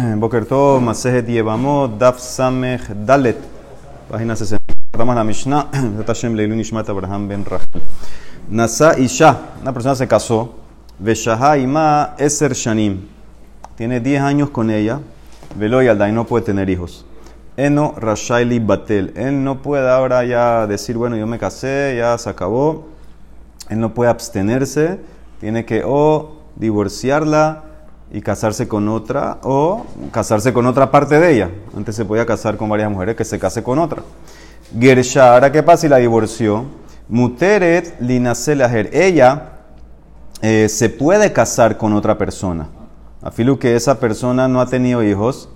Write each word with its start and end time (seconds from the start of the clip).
Boker 0.00 0.46
Tov, 0.46 0.80
Masejet 0.80 1.28
Yevamot, 1.28 1.98
Daf 1.98 2.18
Samech 2.18 2.88
Dalet, 3.04 3.36
página 4.08 4.34
60. 4.34 4.58
Estamos 4.92 5.12
en 5.12 5.16
la 5.16 5.24
Mishnah, 5.24 5.70
Tashem 6.06 6.34
Leilu 6.34 6.54
Nishmat 6.54 6.88
Abraham 6.88 7.28
Ben 7.28 7.44
Rachel. 7.44 7.82
Nasa 8.48 8.98
Isha, 8.98 9.36
una 9.60 9.72
persona 9.72 9.94
se 9.94 10.08
casó, 10.08 10.54
Veshaha 10.98 11.58
Ima 11.58 12.14
Eser 12.18 12.54
Shanim, 12.54 13.08
tiene 13.76 14.00
10 14.00 14.22
años 14.22 14.50
con 14.50 14.70
ella, 14.70 15.00
Velo 15.56 15.82
y 15.82 15.88
Alday 15.88 16.12
no 16.12 16.24
puede 16.24 16.46
tener 16.46 16.70
hijos. 16.70 17.04
Eno 17.58 17.92
Rashaili 17.96 18.58
Batel, 18.58 19.12
él 19.16 19.44
no 19.44 19.60
puede 19.60 19.90
ahora 19.90 20.24
ya 20.24 20.66
decir, 20.66 20.96
bueno, 20.96 21.16
yo 21.16 21.26
me 21.26 21.38
casé, 21.38 21.96
ya 21.98 22.16
se 22.16 22.30
acabó. 22.30 22.86
Él 23.68 23.80
no 23.80 23.92
puede 23.92 24.10
abstenerse, 24.10 24.98
tiene 25.40 25.66
que 25.66 25.82
o 25.84 26.36
divorciarla, 26.56 27.64
y 28.12 28.20
casarse 28.20 28.66
con 28.66 28.88
otra 28.88 29.38
o 29.42 29.86
casarse 30.10 30.52
con 30.52 30.66
otra 30.66 30.90
parte 30.90 31.20
de 31.20 31.34
ella. 31.34 31.50
Antes 31.76 31.94
se 31.96 32.04
podía 32.04 32.26
casar 32.26 32.56
con 32.56 32.68
varias 32.68 32.90
mujeres, 32.90 33.16
que 33.16 33.24
se 33.24 33.38
case 33.38 33.62
con 33.62 33.78
otra. 33.78 34.02
Gersha, 34.78 35.34
ahora 35.34 35.52
qué 35.52 35.62
pasa 35.62 35.82
si 35.82 35.88
la 35.88 35.98
divorció. 35.98 36.64
Muteret 37.08 38.00
linaselaher. 38.00 38.90
Ella 38.92 39.52
eh, 40.42 40.68
se 40.68 40.88
puede 40.88 41.32
casar 41.32 41.76
con 41.76 41.92
otra 41.92 42.16
persona. 42.18 42.68
Afilu 43.22 43.58
que 43.58 43.76
esa 43.76 44.00
persona 44.00 44.48
no 44.48 44.60
ha 44.60 44.66
tenido 44.66 45.02
hijos. 45.02 45.48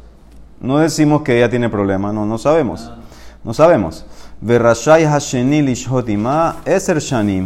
No 0.60 0.78
decimos 0.78 1.22
que 1.22 1.36
ella 1.36 1.50
tiene 1.50 1.68
problema, 1.68 2.12
no, 2.12 2.26
no 2.26 2.38
sabemos. 2.38 2.90
No 3.42 3.54
sabemos. 3.54 4.06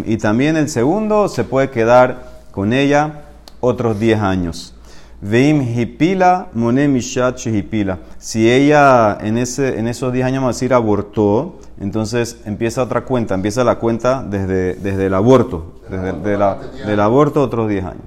Y 0.06 0.16
también 0.16 0.56
el 0.56 0.68
segundo 0.68 1.28
se 1.28 1.44
puede 1.44 1.70
quedar 1.70 2.28
con 2.50 2.72
ella 2.72 3.22
otros 3.60 3.98
10 3.98 4.20
años. 4.20 4.74
Veim 5.20 5.62
hipila 5.62 6.46
monemishat 6.54 7.44
hipila. 7.46 7.98
Si 8.18 8.48
ella 8.48 9.18
en, 9.20 9.36
ese, 9.36 9.78
en 9.78 9.88
esos 9.88 10.12
10 10.12 10.26
años, 10.26 10.42
vamos 10.42 10.56
a 10.56 10.56
decir, 10.56 10.72
abortó, 10.72 11.58
entonces 11.80 12.40
empieza 12.44 12.84
otra 12.84 13.04
cuenta, 13.04 13.34
empieza 13.34 13.64
la 13.64 13.76
cuenta 13.76 14.22
desde, 14.22 14.74
desde 14.74 15.06
el 15.06 15.14
aborto, 15.14 15.80
desde 15.90 16.12
de 16.12 16.38
la, 16.38 16.58
del 16.86 17.00
aborto 17.00 17.42
otros 17.42 17.68
10 17.68 17.84
años. 17.84 18.02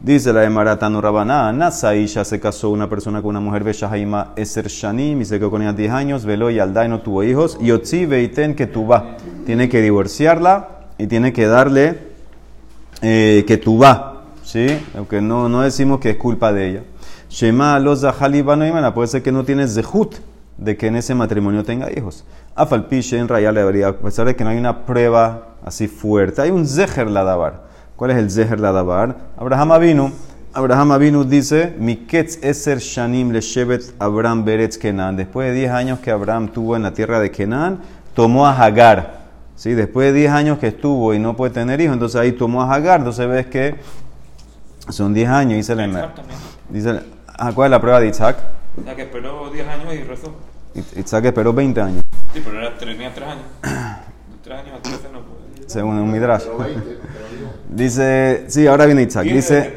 Dice 0.00 0.32
la 0.32 0.40
de 0.40 0.50
Maratano 0.50 1.00
Rabaná, 1.00 1.52
Nasaisha 1.52 2.24
se 2.24 2.40
casó 2.40 2.70
una 2.70 2.88
persona 2.88 3.20
con 3.20 3.30
una 3.30 3.40
mujer 3.40 3.64
Beshahaima 3.64 4.32
Eser 4.36 4.68
Shanim 4.68 5.20
y 5.20 5.24
se 5.24 5.38
quedó 5.38 5.50
con 5.50 5.62
ella 5.62 5.72
10 5.74 5.92
años, 5.92 6.24
veló 6.24 6.50
y 6.50 6.58
Aldai 6.58 6.88
no 6.88 7.00
tuvo 7.00 7.24
hijos, 7.24 7.58
y 7.60 7.72
Otzi 7.72 8.06
Beiten 8.06 8.54
que 8.54 8.66
tuba. 8.66 9.16
Tiene 9.44 9.68
que 9.68 9.82
divorciarla 9.82 10.68
y 10.96 11.06
tiene 11.06 11.32
que 11.32 11.46
darle 11.46 11.98
eh, 13.02 13.44
que 13.46 13.56
tuba 13.58 14.13
Aunque 14.96 15.20
no, 15.20 15.48
no 15.48 15.62
decimos 15.62 16.00
que 16.00 16.10
es 16.10 16.16
culpa 16.16 16.52
de 16.52 16.70
ella. 16.70 16.82
Shema 17.28 17.78
los 17.78 18.00
Zahalibanimana 18.00 18.94
puede 18.94 19.08
ser 19.08 19.22
que 19.22 19.32
no 19.32 19.44
tiene 19.44 19.66
zehut 19.66 20.16
de 20.56 20.76
que 20.76 20.86
en 20.86 20.96
ese 20.96 21.14
matrimonio 21.14 21.64
tenga 21.64 21.90
hijos. 21.90 22.24
Afalpiche 22.54 23.18
en 23.18 23.26
Rayal 23.28 23.84
a 23.84 23.92
pesar 23.94 24.26
de 24.26 24.36
que 24.36 24.44
no 24.44 24.50
hay 24.50 24.58
una 24.58 24.84
prueba 24.84 25.56
así 25.64 25.88
fuerte, 25.88 26.42
hay 26.42 26.50
un 26.50 26.66
Zeher 26.66 27.10
Ladabar. 27.10 27.64
¿Cuál 27.96 28.12
es 28.12 28.18
el 28.18 28.30
Zeher 28.30 28.60
Ladabar? 28.60 29.16
Abraham 29.36 29.72
Avinu. 29.72 30.12
Abraham 30.52 30.92
Avinu 30.92 31.24
dice, 31.24 31.74
Miketz 31.78 32.38
Eser 32.42 32.78
Shanim 32.78 33.32
le 33.32 33.40
Shevet 33.40 33.94
Abraham 33.98 34.44
Beretz 34.44 34.78
Kenan. 34.78 35.16
Después 35.16 35.48
de 35.48 35.58
10 35.58 35.72
años 35.72 35.98
que 35.98 36.12
Abraham 36.12 36.48
tuvo 36.48 36.76
en 36.76 36.82
la 36.82 36.92
tierra 36.92 37.18
de 37.18 37.32
Kenan, 37.32 37.80
tomó 38.14 38.46
a 38.46 38.52
Hagar. 38.52 39.24
¿Sí? 39.56 39.74
Después 39.74 40.12
de 40.12 40.20
10 40.20 40.32
años 40.32 40.58
que 40.58 40.68
estuvo 40.68 41.12
y 41.12 41.18
no 41.18 41.36
puede 41.36 41.52
tener 41.52 41.80
hijos, 41.80 41.94
entonces 41.94 42.20
ahí 42.20 42.32
tomó 42.32 42.62
a 42.62 42.72
Hagar. 42.72 43.00
Entonces 43.00 43.28
ves 43.28 43.46
que 43.46 43.74
son 44.88 45.14
10 45.14 45.28
años, 45.28 45.56
dice 45.56 45.72
el 45.72 45.96
Dice, 46.68 47.00
ah, 47.38 47.52
¿cuál 47.54 47.66
es 47.66 47.70
la 47.70 47.80
prueba 47.80 48.00
de 48.00 48.08
Isaac? 48.08 48.36
Isaac 48.80 48.98
esperó 48.98 49.50
10 49.50 49.68
años 49.68 49.94
y 49.94 50.02
rezó. 50.02 50.34
Isaac 50.96 51.24
esperó 51.26 51.52
20 51.52 51.80
años. 51.80 52.02
Sí, 52.32 52.42
pero 52.44 52.58
era, 52.58 52.76
tenía 52.76 53.14
3 53.14 53.28
años. 53.28 53.44
De 53.62 54.38
3 54.42 54.58
años 54.58 54.78
a 54.78 54.82
13 54.82 54.98
no 55.12 55.20
puede. 55.20 55.44
Según 55.66 55.98
un 55.98 56.10
Midrash. 56.10 56.44
dice, 57.68 58.44
sí, 58.48 58.66
ahora 58.66 58.86
viene 58.86 59.02
Isaac. 59.02 59.24
Dice, 59.24 59.74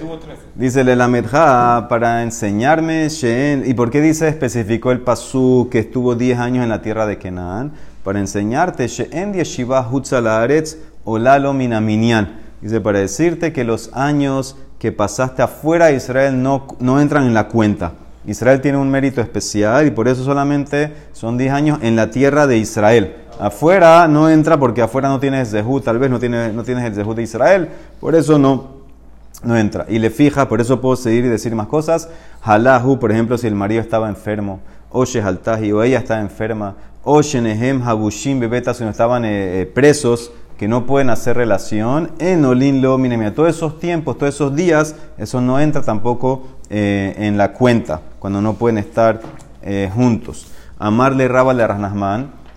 dice 0.56 0.84
la 0.84 1.08
Medja 1.08 1.88
para 1.88 2.24
enseñarme 2.24 3.08
Sheen. 3.10 3.64
¿Y 3.66 3.74
por 3.74 3.90
qué 3.90 4.02
dice 4.02 4.28
especificó 4.28 4.92
el 4.92 5.00
Pasú 5.00 5.70
que 5.72 5.80
estuvo 5.80 6.16
10 6.16 6.40
años 6.40 6.64
en 6.64 6.70
la 6.70 6.82
tierra 6.82 7.06
de 7.06 7.18
Kenan? 7.18 7.72
Para 8.04 8.20
enseñarte 8.20 8.88
Sheen 8.88 9.34
Yeshiva 9.34 9.88
Hutzalaretz 9.90 10.78
Olalo 11.06 11.54
Minaminian. 11.54 12.42
Dice, 12.62 12.82
para 12.82 13.00
decirte 13.00 13.54
que 13.54 13.64
los 13.64 13.92
años 13.94 14.58
que 14.80 14.92
pasaste 14.92 15.42
afuera 15.42 15.88
de 15.88 15.96
Israel 15.96 16.42
no, 16.42 16.68
no 16.80 17.02
entran 17.02 17.26
en 17.26 17.34
la 17.34 17.48
cuenta. 17.48 17.94
Israel 18.26 18.60
tiene 18.60 18.78
un 18.78 18.90
mérito 18.90 19.22
especial 19.22 19.88
y 19.88 19.92
por 19.92 20.08
eso 20.08 20.24
solamente 20.24 20.94
son 21.14 21.38
10 21.38 21.54
años 21.54 21.80
en 21.82 21.96
la 21.96 22.12
tierra 22.12 22.46
de 22.46 22.58
Israel. 22.58 23.16
Afuera 23.40 24.08
no 24.08 24.30
entra 24.30 24.58
porque 24.60 24.82
afuera 24.82 25.08
no 25.08 25.20
tienes 25.20 25.52
Zehut, 25.52 25.84
tal 25.84 25.98
vez 25.98 26.10
no 26.10 26.20
tienes, 26.20 26.54
no 26.54 26.64
tienes 26.64 26.84
el 26.84 26.94
Zehut 26.94 27.16
de 27.16 27.24
Israel, 27.24 27.70
por 28.00 28.16
eso 28.16 28.38
no, 28.38 28.78
no 29.44 29.58
entra. 29.58 29.86
Y 29.88 30.00
le 30.00 30.10
fija, 30.10 30.50
por 30.50 30.60
eso 30.60 30.82
puedo 30.82 30.96
seguir 30.96 31.26
y 31.26 31.30
decir 31.30 31.56
más 31.56 31.68
cosas. 31.68 32.10
Halahu, 32.42 33.00
por 33.00 33.12
ejemplo, 33.12 33.38
si 33.38 33.48
el 33.48 33.56
marido 33.56 33.82
estaba 33.82 34.10
enfermo, 34.10 34.60
o 34.90 35.06
Shehaltahi, 35.06 35.72
o 35.72 35.84
ella 35.84 36.00
estaba 36.00 36.20
enferma, 36.20 36.76
o 37.04 37.22
Shenehem, 37.22 37.82
Habushim, 37.82 38.40
Bebeta, 38.40 38.74
si 38.74 38.84
no 38.84 38.90
estaban 38.90 39.24
eh, 39.24 39.62
eh, 39.62 39.66
presos, 39.66 40.32
que 40.58 40.68
no 40.68 40.86
pueden 40.86 41.10
hacer 41.10 41.38
relación, 41.38 42.12
en 42.20 42.44
Olin 42.44 42.82
lo 42.82 42.98
minemia. 42.98 43.34
Todos 43.34 43.56
esos 43.56 43.80
tiempos, 43.80 44.18
todos 44.18 44.34
esos 44.34 44.56
días, 44.56 44.96
eso 45.18 45.40
no 45.40 45.60
entra 45.60 45.84
tampoco 45.84 46.48
eh, 46.70 47.16
en 47.18 47.38
la 47.38 47.54
cuenta, 47.54 48.02
cuando 48.20 48.42
no 48.42 48.56
pueden 48.56 48.80
estar 48.80 49.22
eh, 49.62 49.90
juntos. 49.94 50.48
Amarle 50.80 51.28
Raba 51.28 51.54
le 51.54 51.66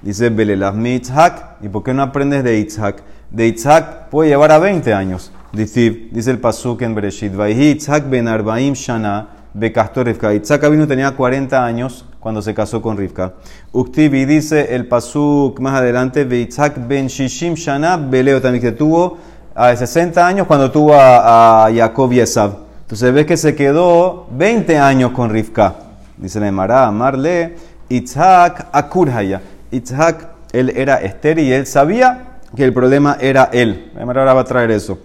dice 0.03 0.31
Belelasmi 0.31 0.94
Itzhak, 0.94 1.62
¿y 1.62 1.69
por 1.69 1.83
qué 1.83 1.93
no 1.93 2.03
aprendes 2.03 2.43
de 2.43 2.59
Itzhak? 2.59 3.03
De 3.31 3.47
Itzhak 3.47 4.09
puede 4.09 4.31
llevar 4.31 4.53
a 4.53 4.59
20 4.59 4.94
años. 4.94 5.31
Dice, 5.53 6.09
el 6.15 6.39
Pasuk 6.39 6.83
en 6.83 6.94
Bereshit, 6.94 7.33
Itzhak 7.34 8.09
ben 8.09 8.28
Arbaim 8.28 8.75
Shana, 8.75 9.28
Becastor 9.55 10.06
Rivka. 10.06 10.33
Itzhak 10.33 10.69
vino 10.71 10.87
tenía 10.87 11.11
40 11.11 11.65
años 11.65 12.05
cuando 12.21 12.43
se 12.43 12.55
casó 12.55 12.81
con 12.81 12.97
Rivka. 12.97 13.34
Uktivi 13.72 14.25
dice 14.25 14.75
el 14.75 14.87
pasuk 14.87 15.59
más 15.61 15.75
adelante, 15.75 16.25
Beitzak 16.25 16.87
ben 16.87 17.09
Shishim 17.09 17.55
Shana 17.55 17.97
Beleo 17.97 18.41
también 18.41 18.62
que 18.62 18.72
tuvo 18.72 19.19
a 19.55 19.75
60 19.75 20.27
años 20.27 20.47
cuando 20.47 20.71
tuvo 20.71 20.94
a, 20.94 21.66
a 21.66 21.75
Jacob 21.75 22.12
y 22.12 22.21
Esab. 22.21 22.53
Entonces 22.83 23.12
ves 23.12 23.27
que 23.27 23.37
se 23.37 23.55
quedó 23.55 24.27
20 24.31 24.78
años 24.78 25.12
con 25.12 25.31
Rivka. 25.31 25.75
Dice 26.16 26.39
la 26.39 26.49
Emara, 26.49 26.87
amarle 26.87 27.56
Itzhak 27.89 28.69
Akurhaya. 28.72 29.41
Itzhak, 29.71 30.28
él 30.53 30.71
era 30.77 30.97
estéril 30.97 31.47
y 31.47 31.53
él 31.53 31.66
sabía 31.66 32.39
que 32.55 32.65
el 32.65 32.72
problema 32.72 33.16
era 33.21 33.49
él. 33.53 33.91
La 33.94 34.03
Emara 34.03 34.21
ahora 34.21 34.34
va 34.34 34.41
a 34.43 34.44
traer 34.44 34.71
eso. 34.71 34.99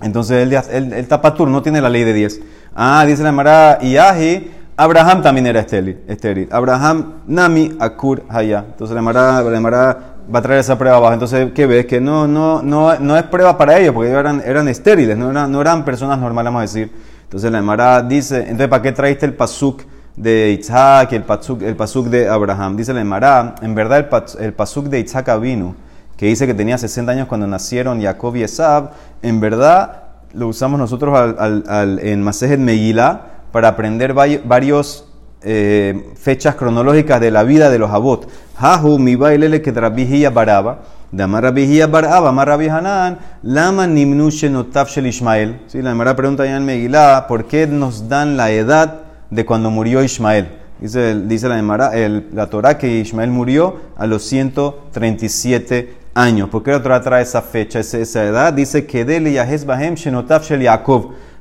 Entonces 0.00 0.42
él, 0.42 0.52
él, 0.70 0.92
él 0.92 1.08
tapatur, 1.08 1.48
no 1.48 1.62
tiene 1.62 1.80
la 1.80 1.88
ley 1.88 2.04
de 2.04 2.12
10. 2.12 2.40
Ah, 2.74 3.04
dice 3.06 3.22
la 3.22 3.30
Emara, 3.30 3.78
Yahi 3.80 4.58
Abraham 4.80 5.22
también 5.22 5.44
era 5.48 5.58
estéril. 5.58 6.48
Abraham, 6.52 7.14
Nami, 7.26 7.76
Akur, 7.80 8.22
Haya. 8.28 8.64
Entonces 8.64 8.94
la 8.94 9.02
Mara, 9.02 9.42
va 9.42 10.38
a 10.38 10.42
traer 10.42 10.60
esa 10.60 10.78
prueba 10.78 10.98
abajo. 10.98 11.14
Entonces, 11.14 11.50
¿qué 11.52 11.66
ves? 11.66 11.86
Que 11.86 12.00
no, 12.00 12.28
no, 12.28 12.62
no, 12.62 12.96
no 13.00 13.16
es 13.16 13.24
prueba 13.24 13.58
para 13.58 13.76
ellos, 13.76 13.92
porque 13.92 14.10
ellos 14.10 14.20
eran, 14.20 14.40
eran 14.46 14.68
estériles, 14.68 15.18
no 15.18 15.32
eran, 15.32 15.50
no 15.50 15.60
eran 15.60 15.84
personas 15.84 16.20
normales, 16.20 16.52
vamos 16.52 16.60
a 16.60 16.62
decir. 16.62 16.92
Entonces 17.24 17.50
la 17.50 17.60
Mara 17.60 18.02
dice, 18.02 18.42
entonces, 18.42 18.68
¿para 18.68 18.80
qué 18.80 18.92
traiste 18.92 19.26
el 19.26 19.34
pasuk 19.34 19.82
de 20.14 20.56
Isaac 20.60 21.08
y 21.10 21.16
el 21.16 21.24
pasuk, 21.24 21.60
el 21.62 21.74
pasuk 21.74 22.06
de 22.06 22.28
Abraham? 22.28 22.76
Dice 22.76 22.94
la 22.94 23.02
Mara, 23.02 23.56
en 23.60 23.74
verdad 23.74 23.98
el, 23.98 24.44
el 24.44 24.52
pasuk 24.52 24.86
de 24.86 25.00
Isaac 25.00 25.28
vino, 25.40 25.74
que 26.16 26.26
dice 26.26 26.46
que 26.46 26.54
tenía 26.54 26.78
60 26.78 27.10
años 27.10 27.26
cuando 27.26 27.48
nacieron 27.48 28.00
Jacob 28.00 28.36
y 28.36 28.44
Esab, 28.44 28.92
en 29.22 29.40
verdad 29.40 30.07
lo 30.34 30.48
usamos 30.48 30.78
nosotros 30.78 31.16
al, 31.16 31.64
al, 31.66 31.98
en 32.00 32.22
Masejet 32.22 32.60
Megillah 32.60 33.20
para 33.52 33.68
aprender 33.68 34.12
varios 34.12 35.08
eh, 35.42 36.12
fechas 36.16 36.56
cronológicas 36.56 37.20
de 37.20 37.30
la 37.30 37.44
vida 37.44 37.70
de 37.70 37.78
los 37.78 37.90
abot. 37.90 38.28
Hahu 38.58 38.98
mi 38.98 39.14
bailele 39.14 39.62
que 39.62 39.70
rabihia 39.70 40.30
baraba, 40.30 40.80
de 41.12 41.22
amar 41.22 41.44
rabihia 41.44 41.86
baraba, 41.86 42.30
amar 42.30 42.50
hanan, 42.50 43.18
lama 43.42 43.86
nimnushe 43.86 44.50
notav 44.50 44.88
shel 44.88 45.06
Ishmael. 45.06 45.60
Sí, 45.68 45.80
la 45.80 45.90
primera 45.90 46.16
pregunta 46.16 46.44
ya 46.44 46.56
en 46.56 46.64
Megilá, 46.64 47.26
¿por 47.28 47.46
qué 47.46 47.66
nos 47.66 48.08
dan 48.08 48.36
la 48.36 48.50
edad 48.50 49.02
de 49.30 49.46
cuando 49.46 49.70
murió 49.70 50.02
Ismael? 50.02 50.48
Dice, 50.80 51.20
dice 51.22 51.48
la, 51.48 51.90
el, 51.94 52.28
la 52.32 52.46
Torah 52.48 52.78
que 52.78 52.98
Ismael 52.98 53.30
murió 53.30 53.76
a 53.96 54.06
los 54.06 54.22
137 54.24 55.96
años. 56.18 56.48
¿Por 56.48 56.62
qué 56.62 56.72
la 56.72 56.82
Torah 56.82 57.00
trae 57.00 57.22
esa 57.22 57.42
fecha, 57.42 57.78
esa, 57.80 58.24
edad? 58.24 58.52
Dice 58.52 58.86
que 58.86 59.04
dele 59.04 59.32
yahez 59.32 59.64
bahem 59.64 59.94
shenotav 59.94 60.42
shel 60.42 60.66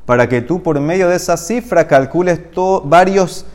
para 0.06 0.29
que 0.29 0.41
tú 0.41 0.63
por 0.63 0.79
medio 0.79 1.09
de 1.09 1.18
esa 1.18 1.35
cifra 1.35 1.88
calcules 1.88 2.39
varias 2.85 3.45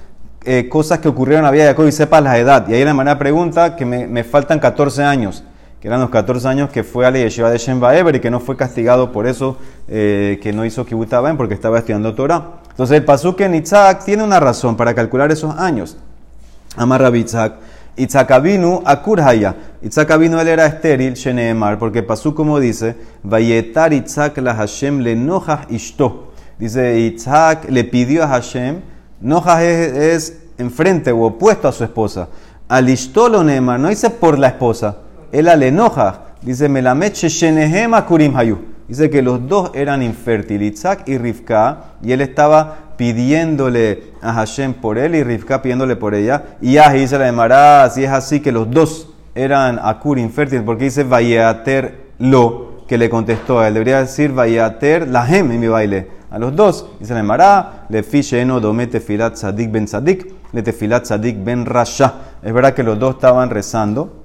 eh, 0.44 0.68
cosas 0.68 0.98
que 0.98 1.08
ocurrieron 1.08 1.40
en 1.40 1.46
la 1.46 1.50
vida 1.50 1.62
de 1.62 1.70
Jacob 1.70 1.86
y 1.86 1.92
sepas 1.92 2.22
la 2.22 2.36
edad. 2.38 2.68
Y 2.68 2.74
ahí 2.74 2.84
la 2.84 2.92
manera 2.92 3.18
pregunta 3.18 3.76
que 3.76 3.86
me, 3.86 4.24
faltan 4.24 4.58
14 4.58 5.02
años, 5.04 5.44
que 5.80 5.88
eran 5.88 6.00
los 6.00 6.10
14 6.10 6.46
años 6.48 6.70
que 6.70 6.82
fue 6.82 7.06
a 7.06 7.10
la 7.10 7.18
yeshiva 7.18 7.50
de 7.50 7.58
Shemba 7.58 7.96
Eber 7.96 8.16
y 8.16 8.20
que 8.20 8.30
no 8.30 8.40
fue 8.40 8.56
castigado 8.56 9.12
por 9.12 9.26
eso, 9.26 9.56
eh, 9.88 10.40
que 10.42 10.52
no 10.52 10.64
hizo 10.64 10.84
Kibbutz 10.84 11.14
porque 11.36 11.54
estaba 11.54 11.78
estudiando 11.78 12.14
Torah. 12.14 12.60
Entonces 12.70 12.98
el 12.98 13.04
pasuk 13.04 13.40
en 13.40 13.62
tiene 14.04 14.22
una 14.22 14.40
razón 14.40 14.76
para 14.76 14.94
calcular 14.94 15.30
esos 15.30 15.56
años. 15.56 15.96
Amarra 16.76 17.16
Itzhak. 17.16 17.54
Itzhak 17.96 18.30
avinu 18.30 18.82
akurhaya. 18.84 19.54
Itzhak 19.82 20.10
avinu 20.10 20.38
él 20.40 20.48
era 20.48 20.66
estéril, 20.66 21.14
sheneemar, 21.14 21.78
porque 21.78 22.02
pasuk 22.02 22.34
como 22.34 22.58
dice, 22.58 22.96
vayetar 23.22 23.92
Itzhak 23.92 24.38
la 24.38 24.54
Hashem 24.54 25.00
le 25.00 25.14
nojas 25.14 25.66
ishto. 25.70 26.32
Dice 26.58 26.98
Itzhak 26.98 27.68
le 27.68 27.84
pidió 27.84 28.24
a 28.24 28.28
Hashem, 28.28 28.80
nojas 29.20 29.62
es, 29.62 30.38
enfrente 30.58 31.12
o 31.12 31.22
opuesto 31.24 31.68
a 31.68 31.72
su 31.72 31.84
esposa. 31.84 32.28
Al 32.68 32.88
ishto 32.88 33.28
lo 33.28 33.44
neemar, 33.44 33.78
no 33.78 33.88
dice 33.88 34.08
por 34.08 34.38
la 34.38 34.48
esposa, 34.48 34.96
él 35.30 35.44
le 35.44 35.68
enoja. 35.68 36.20
Dice 36.40 36.68
melamet 36.68 37.14
shenehem 37.14 37.94
akurim 37.94 38.34
hayu. 38.34 38.71
Dice 38.88 39.10
que 39.10 39.22
los 39.22 39.46
dos 39.48 39.70
eran 39.74 40.02
infértiles, 40.02 40.74
Isaac 40.74 41.04
y 41.06 41.16
Rivka, 41.16 41.94
y 42.02 42.12
él 42.12 42.20
estaba 42.20 42.94
pidiéndole 42.96 44.12
a 44.20 44.32
Hashem 44.32 44.74
por 44.74 44.98
él 44.98 45.14
y 45.14 45.22
Rivka 45.22 45.62
pidiéndole 45.62 45.96
por 45.96 46.14
ella. 46.14 46.56
Y 46.60 46.76
ahí 46.78 47.00
dice 47.00 47.18
la 47.18 47.30
de 47.30 47.90
si 47.90 48.04
es 48.04 48.10
así 48.10 48.40
que 48.40 48.52
los 48.52 48.70
dos 48.70 49.08
eran 49.34 49.78
Akur 49.82 50.18
infértiles, 50.18 50.62
porque 50.64 50.84
dice 50.84 51.04
Vayeater 51.04 52.12
lo, 52.18 52.84
que 52.86 52.98
le 52.98 53.08
contestó 53.08 53.60
a 53.60 53.68
él. 53.68 53.74
Debería 53.74 54.00
decir 54.00 54.32
Vayeater 54.32 55.08
lahem 55.08 55.50
en 55.52 55.60
mi 55.60 55.68
baile. 55.68 56.08
A 56.30 56.38
los 56.38 56.54
dos, 56.56 56.86
dice 56.98 57.14
la 57.14 57.22
Mará, 57.22 57.86
le 57.88 58.04
eno 58.32 58.58
dome 58.58 58.86
tefilat 58.86 59.36
sadik 59.36 59.70
ben 59.70 59.86
sadik, 59.86 60.32
le 60.52 60.62
tefilat 60.62 61.04
sadik 61.04 61.42
ben 61.44 61.66
rasha. 61.66 62.14
Es 62.42 62.52
verdad 62.52 62.74
que 62.74 62.82
los 62.82 62.98
dos 62.98 63.14
estaban 63.14 63.50
rezando. 63.50 64.22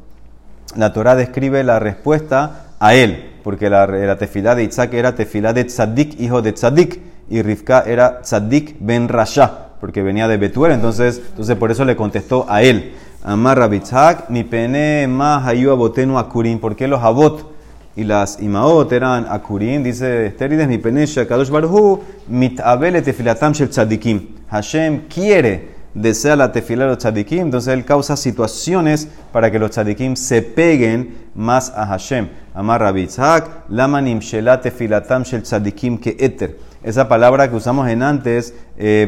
La 0.75 0.94
Torah 0.94 1.15
describe 1.15 1.63
la 1.63 1.80
respuesta 1.80 2.68
a 2.80 2.94
él 2.94 3.37
porque 3.48 3.70
la, 3.70 3.88
la 3.88 4.18
tefilá 4.18 4.56
de 4.56 4.66
Isaac 4.66 4.94
era 4.94 5.16
tefilá 5.16 5.54
de 5.54 5.64
Tzadik, 5.64 6.20
hijo 6.20 6.42
de 6.42 6.52
Tzadik, 6.52 7.00
y 7.30 7.42
Rivka 7.42 7.86
era 7.88 8.20
Tzadik 8.22 8.76
ben 8.82 9.08
Rasha, 9.08 9.70
porque 9.80 10.04
venía 10.04 10.28
de 10.28 10.36
Betuel, 10.36 10.74
entonces, 10.74 11.22
entonces 11.30 11.56
por 11.56 11.72
eso 11.72 11.86
le 11.86 11.96
contestó 11.96 12.46
a 12.50 12.62
él. 12.62 12.96
Amar 13.24 13.58
Rabitzak, 13.58 14.30
mi 14.30 14.44
pene 14.44 15.08
ma 15.08 15.48
hayu 15.48 15.72
abotenu 15.72 16.18
akurim, 16.18 16.60
porque 16.60 16.90
los 16.90 17.02
abot 17.02 17.50
y 17.96 18.04
las 18.04 18.42
imaot 18.42 18.92
eran 18.92 19.26
akurim, 19.30 19.82
dice 19.82 20.26
Esterides, 20.26 20.68
mi 20.68 20.78
pene 20.78 21.06
shakadosh 21.06 21.50
barhu, 21.50 22.02
mitabele 22.28 23.02
tefilatam 23.02 23.54
shel 23.54 23.70
tzadikim. 23.70 24.28
Hashem 24.50 25.08
quiere 25.08 25.77
desea 25.98 26.36
la 26.36 26.52
tefila 26.52 26.84
de 26.86 26.90
los 26.92 26.98
tzadikim, 27.00 27.40
entonces 27.40 27.74
él 27.74 27.84
causa 27.84 28.16
situaciones 28.16 29.08
para 29.32 29.52
que 29.52 29.60
los 29.60 29.72
tzadikim 29.72 30.16
se 30.16 30.42
peguen 30.42 31.30
más 31.36 31.72
a 31.76 31.86
Hashem. 31.86 32.30
Amar 32.54 32.82
Rabitzhak, 32.82 33.70
lamanim 33.70 34.20
shelat 34.20 34.64
tefilatam 34.64 35.24
shel 35.24 35.44
tzadikim 35.44 36.00
que 36.00 36.16
eter. 36.20 36.58
Esa 36.84 37.08
palabra 37.08 37.50
que 37.50 37.56
usamos 37.56 37.90
en 37.90 38.04
antes, 38.04 38.54
eh, 38.78 39.08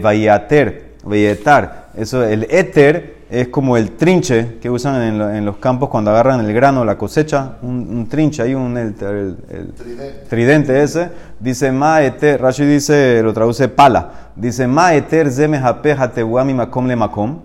vayetar. 1.03 1.89
Eso, 1.95 2.23
el 2.23 2.43
éter 2.49 3.19
es 3.29 3.49
como 3.49 3.77
el 3.77 3.91
trinche 3.91 4.57
que 4.59 4.69
usan 4.69 5.19
en, 5.35 5.45
los 5.45 5.57
campos 5.57 5.89
cuando 5.89 6.09
agarran 6.11 6.43
el 6.43 6.53
grano, 6.53 6.83
la 6.83 6.97
cosecha, 6.97 7.57
un, 7.61 8.07
trinche, 8.09 8.41
ahí 8.41 8.55
un 8.55 8.75
el, 8.75 8.95
tridente. 10.27 10.81
ese. 10.81 11.09
Dice 11.39 11.71
eter, 12.01 12.41
Rashi 12.41 12.65
dice, 12.65 13.21
lo 13.21 13.33
traduce 13.33 13.67
pala. 13.67 14.31
Dice 14.35 14.67
eter 14.93 15.31
ze 15.31 15.47
mehapeh 15.47 15.95
mi 16.45 16.53
makom 16.53 16.87
le 16.87 16.95
makom. 16.95 17.41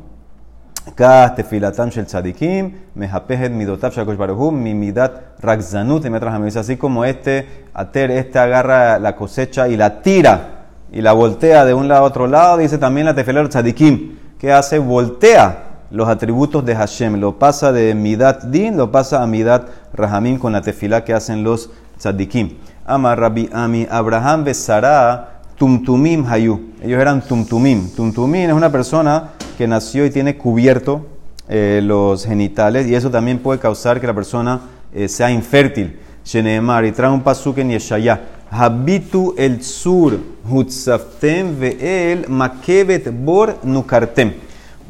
Ka 0.95 1.35
tefilatam 1.35 1.91
shel 1.91 2.05
tzadikim, 2.05 2.73
mehapehet 2.95 3.51
midotav 3.51 3.91
shakosh 3.91 4.17
baruhum, 4.19 4.55
mi 4.55 4.75
midat 4.75 5.41
rakzanut, 5.41 6.05
y 6.05 6.59
así 6.59 6.77
como 6.77 7.07
este, 7.07 7.65
ater, 7.73 8.11
este 8.11 8.39
agarra 8.39 8.99
la 8.99 9.17
cosecha 9.17 9.67
y 9.67 9.79
la 9.79 10.03
tira 10.03 10.54
y 10.95 11.03
la 11.03 11.13
voltea 11.13 11.65
de 11.65 11.75
un 11.75 11.89
lado 11.89 12.05
a 12.05 12.07
otro 12.07 12.29
lado, 12.29 12.57
dice 12.59 12.79
también 12.79 13.07
la 13.07 13.15
tefilat 13.17 13.49
tzadikim, 13.49 14.13
que 14.39 14.53
hace, 14.53 14.79
voltea 14.79 15.65
los 15.91 16.09
atributos 16.09 16.65
de 16.65 16.77
Hashem. 16.77 17.17
Lo 17.17 17.37
pasa 17.37 17.73
de 17.73 17.97
Midat 17.97 18.45
Din, 18.45 18.77
lo 18.77 18.93
pasa 18.93 19.21
a 19.21 19.27
Midat 19.27 19.69
Rahamim 19.93 20.39
con 20.39 20.53
la 20.53 20.63
tefilá 20.63 21.03
que 21.03 21.13
hacen 21.13 21.43
los 21.43 21.71
tzadikim. 21.99 22.59
Ama 22.87 23.17
Rabbi 23.17 23.51
Ami, 23.53 23.89
Abraham 23.91 24.45
besara 24.45 25.41
tumtumim 25.57 26.27
hayu. 26.27 26.61
Ellos 26.81 27.01
eran 27.01 27.23
tumtumim. 27.23 27.91
Tumtumim 27.91 28.49
es 28.51 28.55
una 28.55 28.71
persona 28.71 29.31
que 29.59 29.67
nació 29.67 30.07
y 30.07 30.11
tiene 30.11 30.37
cubierto 30.37 31.07
eh, 31.49 31.81
los 31.83 32.25
genitales 32.25 32.87
y 32.87 32.95
eso 32.95 33.11
también 33.11 33.41
puede 33.41 33.59
causar 33.59 34.01
que 34.01 34.07
la 34.07 34.15
persona 34.15 34.61
eh, 34.93 35.09
sea 35.09 35.29
infértil. 35.33 35.99
Sheneemar, 36.25 36.85
y 36.85 36.93
trae 36.93 37.11
un 37.11 37.21
pasuk 37.21 37.59
en 37.59 37.71
Yeshaya. 37.71 38.21
Habitu 38.57 39.35
el 39.37 39.63
sur 39.65 40.13
hutzaftem 40.49 41.57
ve'el 41.59 42.29
makevet 42.29 43.11
bor 43.11 43.57
nukartem. 43.65 44.33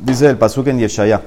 Dice 0.04 0.28
el 0.28 0.36
Pasuk 0.36 0.66
en 0.66 0.78
Yeshaya. 0.78 1.22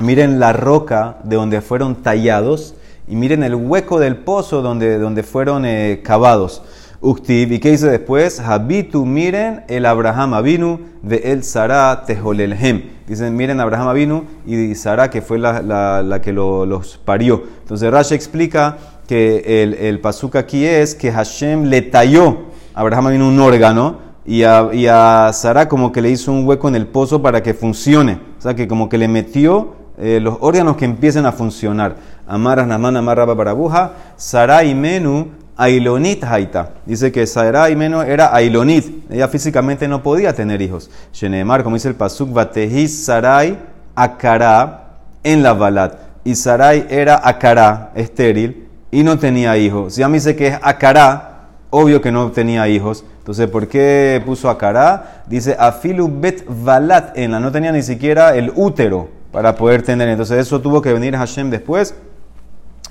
Miren 0.00 0.40
la 0.40 0.54
roca 0.54 1.18
de 1.24 1.36
donde 1.36 1.60
fueron 1.60 1.96
tallados 1.96 2.74
y 3.06 3.16
miren 3.16 3.42
el 3.42 3.54
hueco 3.54 4.00
del 4.00 4.16
pozo 4.16 4.62
donde, 4.62 4.98
donde 4.98 5.22
fueron 5.22 5.66
eh, 5.66 6.00
cavados. 6.02 6.62
Uktib, 7.02 7.52
¿y 7.52 7.58
qué 7.58 7.72
dice 7.72 7.90
después? 7.90 8.40
Habitu, 8.40 9.04
miren 9.04 9.64
el 9.68 9.84
Abraham 9.86 10.34
Avinu 10.34 10.78
de 11.02 11.16
el 11.16 11.42
Sara 11.42 12.04
Teholelhem. 12.06 12.82
Dicen, 13.08 13.36
miren 13.36 13.60
Abraham 13.60 13.88
Avinu 13.88 14.24
y 14.46 14.74
Sara 14.76 15.10
que 15.10 15.20
fue 15.20 15.38
la, 15.38 15.60
la, 15.60 16.22
que 16.22 16.32
los 16.32 16.98
parió. 17.04 17.42
Entonces 17.60 17.90
Rashi 17.90 18.14
explica 18.14 18.78
que 19.06 19.62
el, 19.62 19.74
el 19.74 20.00
pasuk 20.00 20.36
aquí 20.36 20.64
es 20.64 20.94
que 20.94 21.12
Hashem 21.12 21.64
le 21.64 21.82
talló 21.82 22.46
a 22.74 22.80
Abraham 22.80 23.08
Avinu 23.08 23.28
un 23.28 23.40
órgano 23.40 24.12
y 24.24 24.44
a, 24.44 25.30
Sara 25.32 25.68
como 25.68 25.90
que 25.92 26.00
le 26.00 26.10
hizo 26.10 26.32
un 26.32 26.46
hueco 26.46 26.68
en 26.68 26.76
el 26.76 26.86
pozo 26.86 27.20
para 27.22 27.42
que 27.42 27.54
funcione. 27.54 28.20
O 28.38 28.40
sea, 28.40 28.54
que 28.54 28.68
como 28.68 28.88
que 28.88 28.98
le 28.98 29.08
metió 29.08 29.74
eh, 29.98 30.20
los 30.20 30.36
órganos 30.40 30.76
que 30.76 30.84
empiecen 30.84 31.26
a 31.26 31.32
funcionar. 31.32 31.96
Amaras 32.26 32.66
Naman 32.66 32.96
Amarraba 32.96 33.34
Barabuja, 33.34 33.92
Sara 34.16 34.64
y 34.64 34.74
Menú, 34.74 35.28
Ailonit 35.56 36.24
Haita. 36.24 36.70
Dice 36.86 37.10
que 37.10 37.26
Sara 37.26 37.68
y 37.70 37.76
Menú 37.76 38.00
era 38.00 38.34
Ailonit. 38.34 39.10
Ella 39.10 39.28
físicamente 39.28 39.88
no 39.88 40.02
podía 40.02 40.32
tener 40.32 40.62
hijos. 40.62 40.90
Shenemar, 41.12 41.64
como 41.64 41.76
dice 41.76 41.88
el 41.88 41.94
Pasuk, 41.94 42.32
Batejis 42.32 43.04
Sarai 43.04 43.58
Akara 43.94 44.98
en 45.22 45.42
la 45.42 45.52
Balat. 45.52 45.98
Y 46.24 46.36
Sarai 46.36 46.86
era 46.88 47.20
Akara, 47.22 47.90
estéril, 47.96 48.68
y 48.92 49.02
no 49.02 49.18
tenía 49.18 49.56
hijos. 49.56 49.94
Si 49.94 50.02
a 50.02 50.08
mí 50.08 50.18
dice 50.18 50.36
que 50.36 50.48
es 50.48 50.58
Akara, 50.62 51.48
obvio 51.70 52.00
que 52.00 52.12
no 52.12 52.30
tenía 52.30 52.68
hijos. 52.68 53.04
Entonces, 53.18 53.48
¿por 53.48 53.66
qué 53.66 54.22
puso 54.24 54.50
a 54.50 55.04
Dice, 55.26 55.56
afilu 55.58 56.08
bet 56.20 56.44
valat 56.46 57.16
en 57.16 57.32
la, 57.32 57.40
no 57.40 57.50
tenía 57.50 57.72
ni 57.72 57.82
siquiera 57.82 58.36
el 58.36 58.52
útero 58.54 59.08
para 59.32 59.56
poder 59.56 59.82
tener. 59.82 60.08
Entonces, 60.08 60.38
eso 60.38 60.60
tuvo 60.60 60.82
que 60.82 60.92
venir 60.92 61.16
Hashem 61.16 61.48
después 61.48 61.94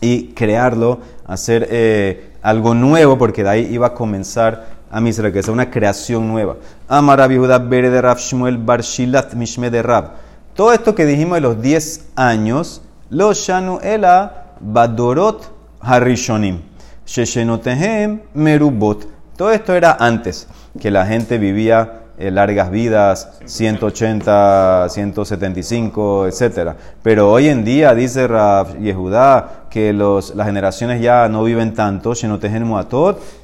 y 0.02 0.30
crearlo, 0.30 1.00
hacer 1.28 1.68
eh, 1.70 2.32
algo 2.42 2.74
nuevo, 2.74 3.20
porque 3.20 3.44
de 3.44 3.50
ahí 3.50 3.68
iba 3.72 3.88
a 3.88 3.94
comenzar 3.94 4.82
a 4.90 5.00
Misra, 5.00 5.32
que 5.32 5.40
es 5.40 5.48
una 5.48 5.70
creación 5.70 6.28
nueva. 6.28 6.56
Amar 6.88 7.30
Bere 7.30 7.92
de 7.92 8.02
Rab 8.02 8.18
Shmuel 8.18 8.58
Barshilat 8.58 9.36
Mishme 9.36 9.70
de 9.70 9.84
Rab. 9.84 10.14
Todo 10.56 10.74
esto 10.74 10.96
que 10.96 11.06
dijimos 11.06 11.36
de 11.36 11.42
los 11.42 11.62
10 11.62 12.08
años, 12.16 12.82
lo 13.12 13.34
shanu 13.34 13.80
ela 13.84 14.56
badorot 14.60 15.61
harishonim. 15.82 16.60
Sheshenotehem 17.06 18.22
merubot. 18.34 19.08
Todo 19.36 19.52
esto 19.52 19.74
era 19.74 19.98
antes, 20.00 20.48
que 20.80 20.92
la 20.92 21.06
gente 21.06 21.38
vivía 21.38 22.02
eh, 22.18 22.30
largas 22.30 22.70
vidas, 22.70 23.30
180, 23.46 24.88
175, 24.90 26.28
etc. 26.28 26.74
Pero 27.02 27.32
hoy 27.32 27.48
en 27.48 27.64
día, 27.64 27.96
dice 27.96 28.28
Rab 28.28 28.78
Yehudá, 28.80 29.66
que 29.72 29.92
los, 29.92 30.36
las 30.36 30.46
generaciones 30.46 31.02
ya 31.02 31.28
no 31.30 31.44
viven 31.44 31.74
tanto, 31.74 32.14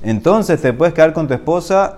entonces 0.03 0.62
te 0.62 0.74
puedes 0.74 0.94
quedar 0.94 1.13
con 1.13 1.27
tu 1.27 1.34
esposa, 1.34 1.98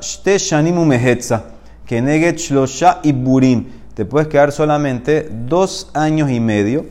que 1.85 2.01
neget 2.01 2.37
Shlosha 2.37 2.99
Iburim. 3.03 3.65
Te 3.93 4.05
puedes 4.05 4.29
quedar 4.29 4.53
solamente 4.53 5.27
dos 5.29 5.89
años 5.93 6.29
y 6.29 6.39
medio. 6.39 6.85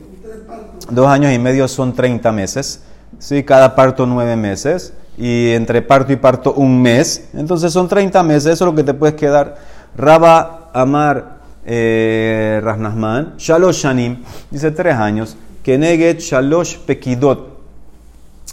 Dos 0.91 1.07
años 1.07 1.33
y 1.33 1.39
medio 1.39 1.67
son 1.67 1.93
30 1.93 2.31
meses. 2.31 2.83
Sí, 3.17 3.43
cada 3.43 3.75
parto 3.75 4.05
nueve 4.05 4.35
meses 4.35 4.93
y 5.17 5.51
entre 5.51 5.81
parto 5.81 6.13
y 6.13 6.15
parto 6.15 6.53
un 6.53 6.81
mes. 6.81 7.29
Entonces 7.33 7.73
son 7.73 7.87
30 7.87 8.23
meses, 8.23 8.53
eso 8.53 8.65
es 8.65 8.71
lo 8.71 8.75
que 8.75 8.83
te 8.83 8.93
puedes 8.93 9.15
quedar. 9.15 9.57
Raba 9.97 10.69
Amar 10.73 11.39
eh, 11.65 12.61
Shalosh 13.37 13.83
Shanim, 13.83 14.23
dice 14.49 14.71
tres 14.71 14.95
años, 14.95 15.35
Keneget 15.63 16.19
Shalosh 16.19 16.77
Pekidot, 16.79 17.59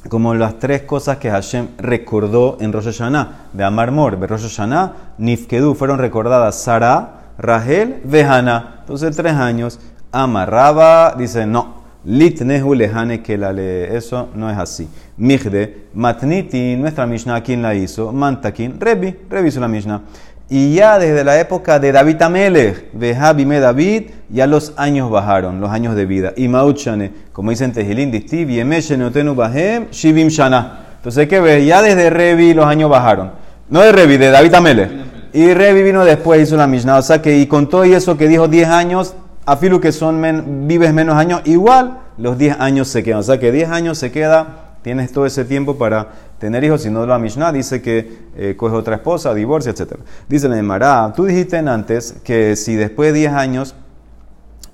como 0.09 0.35
las 0.35 0.59
tres 0.59 0.83
cosas 0.83 1.19
que 1.19 1.31
Hashem 1.31 1.69
recordó 1.79 2.59
en 2.61 2.73
Rosh 2.73 2.87
Hashanah, 2.87 3.49
de 3.53 3.65
Amar 3.65 3.93
Mor, 3.93 4.19
de 4.19 4.27
Rosh 4.27 4.43
Hashanah, 4.43 4.93
Nifkedu, 5.19 5.75
fueron 5.75 5.99
recordadas 5.99 6.57
Sara, 6.63 7.21
Rahel, 7.39 8.01
Vehana. 8.05 8.77
Entonces 8.81 9.15
tres 9.17 9.35
años, 9.35 9.79
Amarraba, 10.13 11.15
dice 11.17 11.47
no, 11.47 11.76
Litnehu 12.07 12.73
lehane 12.75 13.21
que 13.21 13.37
la 13.37 13.53
le. 13.53 13.97
Eso 13.97 14.29
no 14.37 14.49
es 14.49 14.57
así. 14.57 14.89
Migde, 15.17 15.89
matniti, 15.95 16.77
nuestra 16.77 17.05
Mishnah, 17.05 17.43
¿quién 17.43 17.63
la 17.63 17.75
hizo? 17.75 18.13
Mantakin, 18.13 18.79
Rebi, 18.79 19.13
Rebi 19.29 19.49
hizo 19.49 19.59
la 19.59 19.67
Mishnah. 19.67 20.03
Y 20.49 20.75
ya 20.75 21.01
desde 21.01 21.25
la 21.25 21.41
época 21.41 21.81
de 21.81 21.91
David 21.91 22.23
Amelech, 22.23 22.93
Vehabime 22.93 23.59
David, 23.59 24.11
ya 24.31 24.47
los 24.47 24.73
años 24.77 25.11
bajaron, 25.11 25.61
los 25.61 25.71
años 25.71 25.97
de 25.97 26.07
vida. 26.07 26.33
Y 26.37 26.47
Mauchane, 26.47 27.11
como 27.33 27.51
dicen 27.51 27.73
Tejilín, 27.73 28.13
Distiv, 28.13 28.51
Yemeshenotenu 28.51 29.35
Bahem, 29.35 29.87
Shivim 29.91 30.29
Shana. 30.29 30.87
Entonces, 30.99 31.27
¿qué 31.27 31.41
ves? 31.41 31.67
Ya 31.67 31.83
desde 31.83 32.11
Revi 32.11 32.55
los 32.55 32.67
años 32.67 32.89
bajaron. 32.89 33.33
No 33.69 33.81
de 33.81 33.91
Revi, 33.91 34.17
de 34.17 34.31
David 34.31 34.55
Amelech. 34.55 34.91
Y 35.33 35.53
Revi 35.53 35.83
vino 35.83 36.05
después, 36.05 36.41
hizo 36.41 36.57
la 36.57 36.69
Mishnah. 36.69 36.99
O 36.99 37.03
sea 37.03 37.21
que, 37.21 37.37
y 37.37 37.47
con 37.47 37.69
todo 37.69 37.83
eso 37.83 38.17
que 38.17 38.29
dijo 38.29 38.47
10 38.47 38.69
años, 38.69 39.17
a 39.47 39.57
filo 39.57 39.81
que 39.81 39.93
son 39.93 40.67
vives 40.67 40.93
menos 40.93 41.15
años, 41.17 41.41
igual 41.45 42.01
los 42.19 42.37
10 42.37 42.57
años 42.59 42.89
se 42.89 43.05
quedan. 43.05 43.21
O 43.21 43.23
sea 43.23 43.39
que 43.39 43.53
10 43.53 43.71
años 43.71 43.97
se 43.97 44.11
queda, 44.11 44.75
tienes 44.83 45.13
todo 45.13 45.25
ese 45.25 45.45
tiempo 45.45 45.77
para 45.77 46.09
tener 46.39 46.65
hijos. 46.65 46.83
Si 46.83 46.91
no, 46.91 47.07
la 47.07 47.19
Mishnah 47.19 47.53
dice 47.53 47.81
que 47.81 48.19
eh, 48.37 48.55
coge 48.57 48.75
otra 48.75 48.97
esposa, 48.97 49.33
divorcia, 49.35 49.71
etc. 49.71 49.95
Dice 50.29 50.49
la 50.49 50.59
Emara, 50.59 51.13
tú 51.15 51.25
dijiste 51.25 51.57
antes 51.59 52.17
que 52.25 52.57
si 52.57 52.75
después 52.75 53.13
de 53.13 53.21
10 53.21 53.33
años 53.33 53.75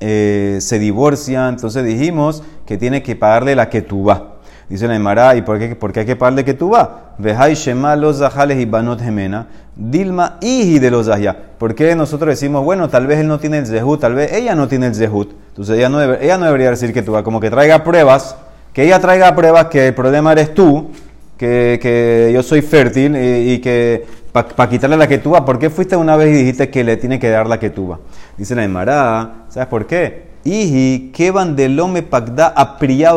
eh, 0.01 0.57
se 0.61 0.79
divorcia, 0.79 1.49
entonces 1.49 1.85
dijimos 1.85 2.43
que 2.65 2.79
tiene 2.79 3.03
que 3.03 3.15
pagarle 3.15 3.55
la 3.55 3.69
que 3.69 3.83
tú 3.83 4.05
vas. 4.05 4.32
Dice 4.73 4.89
la 4.89 4.97
Emara, 4.97 5.37
¿y 5.37 5.43
por 5.43 5.59
qué, 5.59 5.77
por 5.77 5.93
qué 5.93 6.01
hay 6.01 6.07
que 6.07 6.17
pagarle 6.17 6.47
que 6.47 6.55
tú 6.55 6.71
vas? 6.71 6.89
Vejai 7.19 7.53
Shema 7.53 7.95
los 7.95 8.21
zahales 8.21 8.59
y 8.59 8.65
banot 8.65 9.03
gemena, 9.03 9.47
Dilma 9.77 10.39
y 10.41 10.79
de 10.79 10.91
los 10.91 11.09
zahya. 11.09 11.37
¿Por 11.59 11.75
qué 11.75 11.95
nosotros 11.95 12.31
decimos, 12.31 12.65
bueno, 12.65 12.89
tal 12.89 13.07
vez 13.07 13.19
él 13.19 13.29
no 13.29 13.39
tiene 13.39 13.59
el 13.59 13.67
zehut, 13.67 14.01
tal 14.01 14.15
vez 14.15 14.33
ella 14.33 14.55
no 14.55 14.69
tiene 14.69 14.87
el 14.87 14.95
zehut? 14.95 15.31
Entonces 15.49 15.77
ella 15.77 15.91
no, 15.91 16.03
ella 16.03 16.39
no 16.39 16.47
debería 16.47 16.71
decir 16.71 16.91
que 16.95 17.03
tú 17.03 17.13
vas, 17.13 17.23
como 17.23 17.39
que 17.39 17.51
traiga 17.51 17.85
pruebas, 17.85 18.35
que 18.73 18.85
ella 18.85 18.99
traiga 18.99 19.37
pruebas 19.37 19.67
que 19.67 19.89
el 19.89 19.95
problema 19.95 20.33
eres 20.33 20.55
tú, 20.55 20.89
que, 21.37 21.79
que 21.83 22.31
yo 22.33 22.43
soy 22.43 22.63
fértil 22.63 23.15
y, 23.15 23.59
que 23.59 24.07
para 24.33 24.71
quitarle 24.71 24.97
la 24.97 25.07
que 25.07 25.19
tú 25.19 25.33
vas, 25.33 25.43
¿por 25.43 25.59
qué 25.59 25.69
fuiste 25.69 25.97
una 25.97 26.17
vez 26.17 26.31
y 26.31 26.39
dijiste 26.39 26.71
que 26.71 26.83
le 26.83 26.97
tiene 26.97 27.19
que 27.19 27.29
dar 27.29 27.47
la 27.47 27.61
que 27.61 27.69
tú 27.69 27.89
vas? 27.89 27.99
Dice 28.39 28.55
la 28.55 28.65
Emara, 28.65 29.45
¿sabes 29.51 29.69
por 29.69 29.87
qué? 29.87 30.33
Iji, 30.45 31.13
que 31.15 31.31
van 31.31 31.57
de 31.57 31.69
lome 31.69 32.03
pagda 32.03 32.55
a 32.57 32.79
priya 32.79 33.13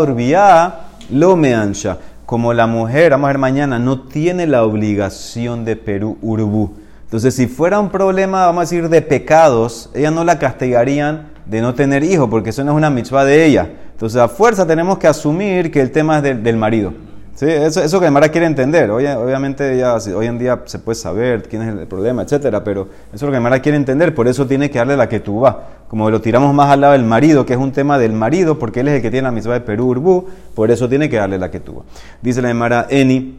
lo 1.09 1.35
me 1.35 1.53
ancha. 1.53 1.99
Como 2.25 2.53
la 2.53 2.65
mujer, 2.65 3.11
vamos 3.11 3.25
a 3.25 3.27
ver 3.27 3.37
mañana, 3.37 3.77
no 3.77 4.01
tiene 4.01 4.47
la 4.47 4.63
obligación 4.63 5.63
de 5.63 5.75
Perú 5.75 6.17
Urbú. 6.21 6.73
Entonces, 7.03 7.35
si 7.35 7.45
fuera 7.47 7.79
un 7.79 7.89
problema, 7.89 8.47
vamos 8.47 8.61
a 8.61 8.63
decir, 8.63 8.89
de 8.89 9.01
pecados, 9.01 9.91
ella 9.93 10.09
no 10.09 10.23
la 10.23 10.39
castigarían 10.39 11.27
de 11.45 11.61
no 11.61 11.75
tener 11.75 12.03
hijo, 12.03 12.29
porque 12.29 12.49
eso 12.49 12.63
no 12.63 12.71
es 12.71 12.77
una 12.77 12.89
mitzvah 12.89 13.25
de 13.25 13.45
ella. 13.45 13.69
Entonces, 13.91 14.19
a 14.19 14.27
fuerza 14.27 14.65
tenemos 14.65 14.97
que 14.97 15.07
asumir 15.07 15.71
que 15.71 15.81
el 15.81 15.91
tema 15.91 16.17
es 16.17 16.43
del 16.43 16.57
marido. 16.57 16.93
¿Sí? 17.35 17.47
Eso, 17.47 17.83
eso 17.83 17.99
que 17.99 18.09
Mara 18.09 18.29
quiere 18.29 18.47
entender. 18.47 18.89
obviamente 18.89 19.77
ya, 19.77 19.95
hoy 19.95 20.25
en 20.25 20.39
día 20.39 20.61
se 20.65 20.79
puede 20.79 20.95
saber 20.95 21.43
quién 21.43 21.61
es 21.63 21.77
el 21.77 21.85
problema, 21.85 22.21
etcétera, 22.21 22.63
pero 22.63 22.87
eso 23.13 23.13
es 23.13 23.21
lo 23.23 23.31
que 23.31 23.41
Mara 23.41 23.59
quiere 23.59 23.77
entender, 23.77 24.15
por 24.15 24.29
eso 24.29 24.47
tiene 24.47 24.69
que 24.69 24.77
darle 24.77 24.95
la 24.95 25.09
que 25.09 25.19
tú 25.19 25.41
vas. 25.41 25.57
Como 25.89 26.09
lo 26.09 26.21
tiramos 26.21 26.53
más 26.53 26.69
al 26.69 26.81
lado 26.81 26.93
del 26.93 27.03
marido, 27.03 27.45
que 27.45 27.51
es 27.51 27.59
un 27.59 27.73
tema 27.73 27.99
del 27.99 28.13
marido, 28.13 28.57
porque 28.57 28.79
él 28.79 28.87
es 28.87 28.95
el 28.95 29.01
que 29.01 29.11
tiene 29.11 29.23
la 29.23 29.31
misma 29.33 29.53
de 29.53 29.61
Perú 29.61 29.87
Urbú, 29.87 30.27
por 30.55 30.71
eso 30.71 30.87
tiene 30.87 31.09
que 31.09 31.17
darle 31.17 31.37
la 31.37 31.51
que 31.51 31.59
tú. 31.59 31.83
Dice 32.21 32.41
la 32.41 32.53
Mara, 32.53 32.87
Eni, 32.89 33.37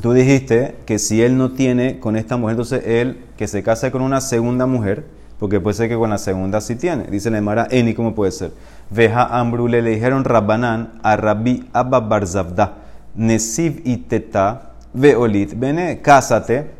tú 0.00 0.14
dijiste 0.14 0.76
que 0.86 0.98
si 0.98 1.22
él 1.22 1.36
no 1.36 1.50
tiene 1.50 2.00
con 2.00 2.16
esta 2.16 2.38
mujer, 2.38 2.52
entonces 2.52 2.82
él 2.86 3.18
que 3.36 3.46
se 3.46 3.62
case 3.62 3.90
con 3.90 4.00
una 4.00 4.22
segunda 4.22 4.64
mujer, 4.64 5.04
porque 5.38 5.60
puede 5.60 5.74
ser 5.74 5.90
que 5.90 5.96
con 5.96 6.08
la 6.08 6.18
segunda 6.18 6.62
sí 6.62 6.76
tiene. 6.76 7.04
Dice 7.04 7.30
la 7.30 7.42
Mara, 7.42 7.68
Eni, 7.70 7.92
¿cómo 7.92 8.14
puede 8.14 8.32
ser? 8.32 8.52
Veja 8.88 9.24
Ambrule 9.38 9.82
le 9.82 9.90
dijeron 9.90 10.24
Rabbanán 10.24 10.94
a 11.02 11.14
Rabbi 11.16 11.68
Abba 11.74 12.00
Barzavda 12.00 12.87
Nesiv 13.14 13.82
y 13.84 13.96
Teta, 13.98 14.72
Veolit, 14.92 15.58
vene, 15.58 16.00
cásate 16.00 16.70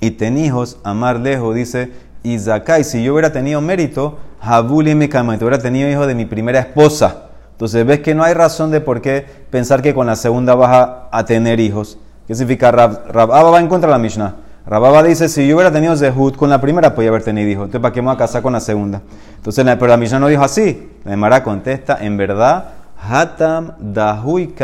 y 0.00 0.10
ten 0.12 0.36
hijos, 0.36 0.78
amar 0.82 1.20
lejos, 1.20 1.54
dice 1.54 1.92
Izakai, 2.24 2.84
si 2.84 3.02
yo 3.04 3.12
hubiera 3.12 3.32
tenido 3.32 3.60
mérito, 3.60 4.18
Habuli 4.40 4.96
me 4.96 5.06
te 5.06 5.18
hubiera 5.20 5.58
tenido 5.58 5.88
hijo 5.88 6.06
de 6.06 6.16
mi 6.16 6.24
primera 6.24 6.58
esposa. 6.58 7.28
Entonces 7.52 7.86
ves 7.86 8.00
que 8.00 8.12
no 8.12 8.24
hay 8.24 8.34
razón 8.34 8.72
de 8.72 8.80
por 8.80 9.00
qué 9.00 9.24
pensar 9.50 9.82
que 9.82 9.94
con 9.94 10.08
la 10.08 10.16
segunda 10.16 10.56
vas 10.56 10.88
a, 11.12 11.24
tener 11.24 11.60
hijos. 11.60 11.98
¿Qué 12.26 12.34
significa 12.34 12.72
Rab? 12.72 13.06
Rababa 13.08 13.50
va 13.50 13.60
en 13.60 13.68
contra 13.68 13.86
de 13.88 13.92
la 13.92 13.98
Mishnah. 13.98 14.34
Rababa 14.66 15.04
dice, 15.04 15.28
si 15.28 15.46
yo 15.46 15.54
hubiera 15.54 15.70
tenido 15.70 15.96
Zehut 15.96 16.36
con 16.36 16.50
la 16.50 16.60
primera, 16.60 16.92
podía 16.92 17.10
haber 17.10 17.22
tenido 17.22 17.48
hijos. 17.48 17.66
Entonces, 17.66 17.82
¿para 17.82 17.92
qué 17.92 18.02
me 18.02 18.06
voy 18.06 18.14
a 18.16 18.18
casar 18.18 18.42
con 18.42 18.52
la 18.52 18.60
segunda? 18.60 19.02
Entonces, 19.36 19.64
pero 19.64 19.86
la 19.86 19.96
Mishnah 19.96 20.18
no 20.18 20.26
dijo 20.26 20.42
así. 20.42 20.90
La 21.04 21.12
Emara 21.12 21.44
contesta, 21.44 21.98
en 22.00 22.16
verdad, 22.16 22.64
Hatam 23.02 23.72
dahui 23.80 24.54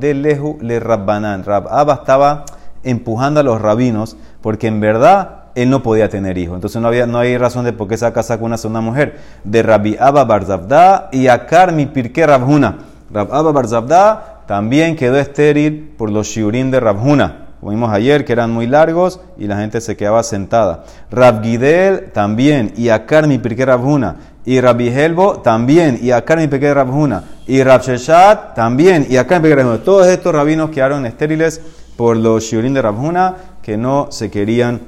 lehu 0.00 0.58
le 0.60 0.78
rabbanan. 0.78 1.44
Rab 1.44 1.66
estaba 1.90 2.44
empujando 2.84 3.40
a 3.40 3.42
los 3.42 3.60
rabinos 3.60 4.16
porque 4.40 4.68
en 4.68 4.80
verdad 4.80 5.38
él 5.56 5.70
no 5.70 5.82
podía 5.82 6.08
tener 6.08 6.38
hijos. 6.38 6.54
Entonces 6.54 6.80
no, 6.80 6.86
había, 6.86 7.06
no 7.06 7.18
hay 7.18 7.36
razón 7.36 7.64
de 7.64 7.72
por 7.72 7.88
qué 7.88 7.96
se 7.96 8.10
casa 8.12 8.38
con 8.38 8.46
una 8.46 8.56
segunda 8.56 8.80
mujer. 8.80 9.18
De 9.42 9.62
Rabbi 9.62 9.96
Abba 9.98 10.24
Barzabda 10.24 11.08
y 11.10 11.26
Akar 11.26 11.72
mi 11.72 11.86
pirke 11.86 12.24
Rabhuna. 12.24 12.78
Rab 13.12 13.34
Abba 13.34 13.50
Barzabda 13.50 14.42
también 14.46 14.94
quedó 14.94 15.16
estéril 15.16 15.94
por 15.98 16.10
los 16.10 16.28
shiurim 16.28 16.70
de 16.70 16.78
Rabhuna. 16.78 17.46
Como 17.58 17.72
vimos 17.72 17.90
ayer, 17.90 18.24
que 18.24 18.32
eran 18.32 18.52
muy 18.52 18.68
largos 18.68 19.20
y 19.36 19.48
la 19.48 19.56
gente 19.56 19.80
se 19.80 19.96
quedaba 19.96 20.22
sentada. 20.22 20.84
Rab 21.10 21.42
Gidel 21.42 22.12
también, 22.12 22.72
y 22.76 22.90
Akar 22.90 23.26
mi 23.26 23.38
pirke 23.38 23.66
Rabhuna 23.66 24.14
y 24.48 24.62
Rabbi 24.62 24.88
Helbo 24.88 25.40
también, 25.40 25.98
y 26.00 26.10
acá 26.10 26.42
en 26.42 26.48
Pequeña 26.48 26.72
Rabjuna, 26.72 27.22
y 27.46 27.62
Rab 27.62 27.82
Sheshat 27.82 28.54
también, 28.54 29.06
y 29.10 29.18
acá 29.18 29.36
en 29.36 29.42
Pequeña 29.42 29.60
Rabjuna. 29.60 29.84
Todos 29.84 30.06
estos 30.06 30.34
rabinos 30.34 30.70
quedaron 30.70 31.04
estériles 31.04 31.60
por 31.98 32.16
los 32.16 32.44
shiurim 32.44 32.72
de 32.72 32.80
Rabjuna 32.80 33.36
que 33.60 33.76
no 33.76 34.06
se 34.10 34.30
querían 34.30 34.80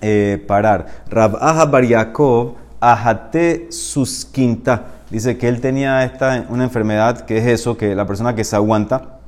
eh, 0.00 0.42
parar. 0.48 0.86
Rab 1.10 1.36
Aha 1.38 1.66
Bar 1.66 1.84
Yaakov, 1.84 2.54
Ahate 2.80 3.66
Susquinta, 3.70 4.84
dice 5.10 5.36
que 5.36 5.48
él 5.48 5.60
tenía 5.60 6.02
esta, 6.04 6.46
una 6.48 6.64
enfermedad 6.64 7.26
que 7.26 7.36
es 7.36 7.46
eso, 7.46 7.76
que 7.76 7.94
la 7.94 8.06
persona 8.06 8.34
que 8.34 8.42
se 8.42 8.56
aguanta 8.56 9.18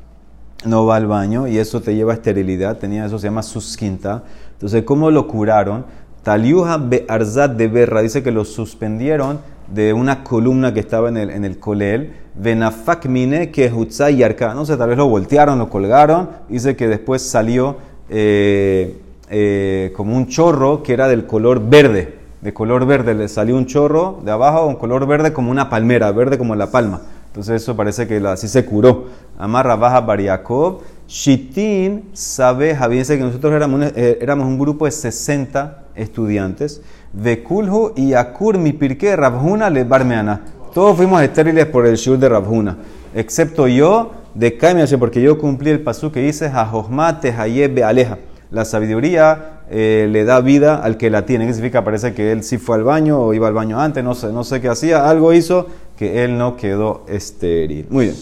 no 0.65 0.87
va 0.87 0.97
al 0.97 1.07
baño 1.07 1.47
y 1.47 1.59
eso 1.59 1.83
te 1.83 1.95
lleva 1.95 2.13
a 2.13 2.15
esterilidad, 2.15 2.79
tenía 2.79 3.05
eso, 3.05 3.19
se 3.19 3.27
llama 3.27 3.43
Susquinta. 3.43 4.23
Entonces, 4.53 4.85
¿cómo 4.85 5.11
lo 5.11 5.29
curaron? 5.29 5.85
Taliuha 6.25 6.79
Be'arzat 6.79 7.53
de 7.53 7.69
Berra 7.69 8.01
dice 8.01 8.23
que 8.23 8.33
lo 8.33 8.47
suspendieron 8.47 9.41
de 9.69 9.93
una 9.93 10.25
columna 10.25 10.73
que 10.73 10.81
estaba 10.81 11.11
en 11.11 11.19
el, 11.19 11.31
en 11.31 11.45
el 11.45 11.59
colel. 11.59 12.15
Venafak 12.35 13.07
Mine 13.07 13.51
que. 13.51 13.71
No 13.71 14.65
sé, 14.65 14.77
tal 14.77 14.89
vez 14.89 14.99
lo 14.99 15.07
voltearon, 15.07 15.59
lo 15.59 15.69
colgaron. 15.69 16.31
Dice 16.49 16.77
que 16.77 16.89
después 16.89 17.23
salió 17.23 17.77
eh, 18.09 18.99
eh, 19.29 19.93
como 19.95 20.17
un 20.17 20.27
chorro 20.27 20.83
que 20.83 20.95
era 20.95 21.09
del 21.09 21.27
color 21.27 21.69
verde. 21.69 22.19
De 22.41 22.55
color 22.55 22.87
verde 22.87 23.15
le 23.15 23.29
salió 23.29 23.57
un 23.57 23.67
chorro 23.67 24.21
de 24.25 24.31
abajo, 24.31 24.67
un 24.67 24.77
color 24.77 25.07
verde 25.07 25.33
como 25.33 25.51
una 25.51 25.69
palmera, 25.69 26.11
verde 26.13 26.39
como 26.39 26.55
la 26.55 26.71
palma. 26.71 27.03
Entonces 27.27 27.63
eso 27.63 27.77
parece 27.77 28.07
que 28.07 28.17
así 28.27 28.49
se 28.49 28.65
curó. 28.65 29.09
Amarra 29.37 29.77
baja 29.77 30.01
Bariakov. 30.01 30.81
Shitin 31.07 32.11
sabe, 32.15 32.79
dice 32.89 33.19
que 33.19 33.25
nosotros 33.25 33.53
éramos 33.53 33.93
eh, 33.95 34.19
éramos 34.23 34.47
un 34.47 34.59
grupo 34.59 34.87
de 34.87 34.91
60 34.91 35.84
estudiantes. 35.95 36.83
De 37.13 37.43
Kulhu 37.43 37.93
y 37.97 38.15
Akur 38.15 38.59
mi 38.59 38.73
pirke 38.73 39.15
Rabhuna 39.17 39.71
le 39.71 39.85
barmeana. 39.85 40.43
Todos 40.75 40.97
fuimos 40.97 41.23
estériles 41.23 41.67
por 41.67 41.87
el 41.87 41.97
shur 41.97 42.19
de 42.19 42.29
Rabhuna, 42.29 42.77
excepto 43.15 43.69
yo 43.69 44.11
de 44.35 44.57
Kaimiache, 44.57 44.99
porque 44.99 45.23
yo 45.23 45.39
cumplí 45.39 45.71
el 45.71 45.81
pasú 45.81 46.11
que 46.11 46.21
dice 46.21 46.51
Jahosmate 46.51 47.33
Hayebe 47.33 47.85
Aleja. 47.85 48.19
La 48.51 48.65
sabiduría 48.65 49.61
eh, 49.71 50.09
le 50.11 50.25
da 50.25 50.41
vida 50.41 50.77
al 50.77 50.97
que 50.97 51.11
la 51.11 51.25
tiene. 51.25 51.47
¿Qué 51.47 51.55
significa? 51.55 51.85
Parece 51.85 52.13
que 52.13 52.33
él 52.33 52.43
sí 52.43 52.59
fue 52.59 52.77
al 52.77 52.83
baño 52.83 53.21
o 53.21 53.35
iba 53.35 53.47
al 53.47 53.55
baño 53.55 53.81
antes, 53.81 54.03
no 54.03 54.15
sé, 54.15 54.33
no 54.33 54.43
sé 54.43 54.61
qué 54.61 54.69
hacía. 54.69 55.09
Algo 55.09 55.33
hizo 55.33 55.69
que 55.97 56.25
él 56.25 56.37
no 56.37 56.57
quedó 56.57 57.05
estéril. 57.09 57.87
Muy 57.89 58.07
bien. 58.07 58.17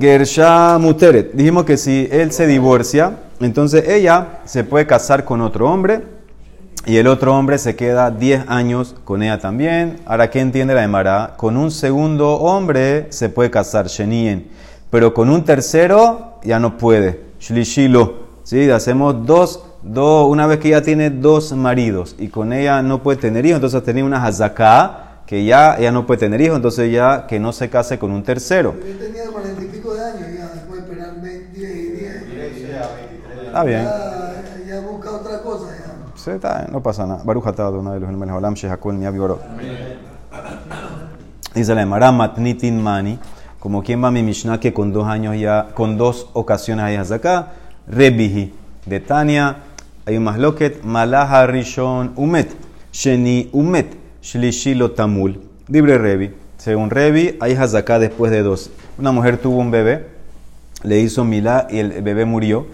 Gersha 0.00 0.78
Muteret. 0.78 1.32
Dijimos 1.32 1.64
que 1.64 1.76
si 1.76 2.08
él 2.10 2.32
se 2.32 2.46
divorcia, 2.46 3.16
entonces 3.40 3.88
ella 3.88 4.40
se 4.44 4.64
puede 4.64 4.86
casar 4.86 5.24
con 5.24 5.40
otro 5.40 5.68
hombre 5.68 6.02
y 6.84 6.96
el 6.96 7.06
otro 7.06 7.36
hombre 7.36 7.58
se 7.58 7.76
queda 7.76 8.10
10 8.10 8.46
años 8.48 8.96
con 9.04 9.22
ella 9.22 9.38
también. 9.38 10.00
Ahora, 10.04 10.30
¿qué 10.30 10.40
entiende 10.40 10.74
la 10.74 10.82
Emara? 10.82 11.34
Con 11.36 11.56
un 11.56 11.70
segundo 11.70 12.34
hombre 12.34 13.06
se 13.10 13.28
puede 13.28 13.50
casar, 13.50 13.86
Shenien. 13.86 14.48
Pero 14.90 15.14
con 15.14 15.30
un 15.30 15.44
tercero 15.44 16.40
ya 16.42 16.58
no 16.58 16.76
puede. 16.78 17.20
Shlishilo. 17.40 18.22
¿Sí? 18.42 18.68
Hacemos 18.68 19.24
dos, 19.24 19.64
dos, 19.82 20.28
una 20.28 20.48
vez 20.48 20.58
que 20.58 20.70
ya 20.70 20.82
tiene 20.82 21.10
dos 21.10 21.52
maridos 21.52 22.16
y 22.18 22.28
con 22.28 22.52
ella 22.52 22.82
no 22.82 23.02
puede 23.02 23.18
tener 23.18 23.46
hijos, 23.46 23.56
entonces 23.56 23.84
tenía 23.84 24.04
una 24.04 24.24
hazaká 24.24 25.22
que 25.26 25.44
ya 25.44 25.76
ella 25.78 25.92
no 25.92 26.06
puede 26.06 26.18
tener 26.18 26.40
hijos, 26.40 26.56
entonces 26.56 26.92
ya 26.92 27.26
que 27.28 27.38
no 27.38 27.52
se 27.52 27.70
case 27.70 28.00
con 28.00 28.10
un 28.10 28.24
tercero. 28.24 28.74
Yo 28.74 28.96
tenía 28.96 29.30
40 29.30 29.62
y 29.62 29.66
pico 29.66 29.94
de 29.94 30.04
años, 30.04 30.22
ya 30.36 30.48
después 30.48 30.80
esperar 30.80 31.22
10 31.22 31.54
y 31.54 31.90
10. 31.92 32.22
Está 33.46 33.64
bien. 33.64 33.86
Ya 36.26 36.68
no 36.70 36.82
pasa 36.82 37.06
nada. 37.06 37.22
Baruch 37.24 37.46
atado 37.46 37.80
una 37.80 37.92
de 37.94 38.00
los 38.00 38.08
hermanos 38.08 38.36
Olam 38.36 38.54
Shehakol 38.54 38.98
Ni 38.98 39.06
Dice 41.54 41.74
la 41.74 41.82
Emara 41.82 42.12
Matnitin 42.12 42.80
Mani, 42.80 43.18
como 43.58 43.82
quien 43.82 44.02
va 44.02 44.10
mi 44.10 44.22
Mishnah 44.22 44.60
que 44.60 44.72
con 44.72 44.92
dos 44.92 45.06
años 45.06 45.36
ya, 45.36 45.68
con 45.74 45.98
dos 45.98 46.30
ocasiones 46.32 46.84
hay 46.84 46.96
acá, 46.96 47.52
Rebihi 47.88 48.54
de 48.86 49.00
Tania, 49.00 49.56
hay 50.06 50.16
un 50.16 50.24
masloket, 50.24 50.82
malaha 50.84 51.46
rishon 51.46 52.12
umet, 52.16 52.54
sheni 52.92 53.50
umet, 53.52 53.96
shlishi 54.22 54.74
lo 54.74 54.92
tamul. 54.92 55.40
Libre 55.68 55.98
Revi. 55.98 56.34
Según 56.56 56.90
Revi, 56.90 57.36
hay 57.40 57.54
hazaká 57.54 57.98
después 57.98 58.30
de 58.30 58.42
dos. 58.42 58.70
Una 58.98 59.12
mujer 59.12 59.38
tuvo 59.38 59.58
un 59.58 59.70
bebé, 59.70 60.06
le 60.84 61.00
hizo 61.00 61.24
milá 61.24 61.66
y 61.70 61.78
el 61.78 62.02
bebé 62.02 62.24
murió. 62.24 62.66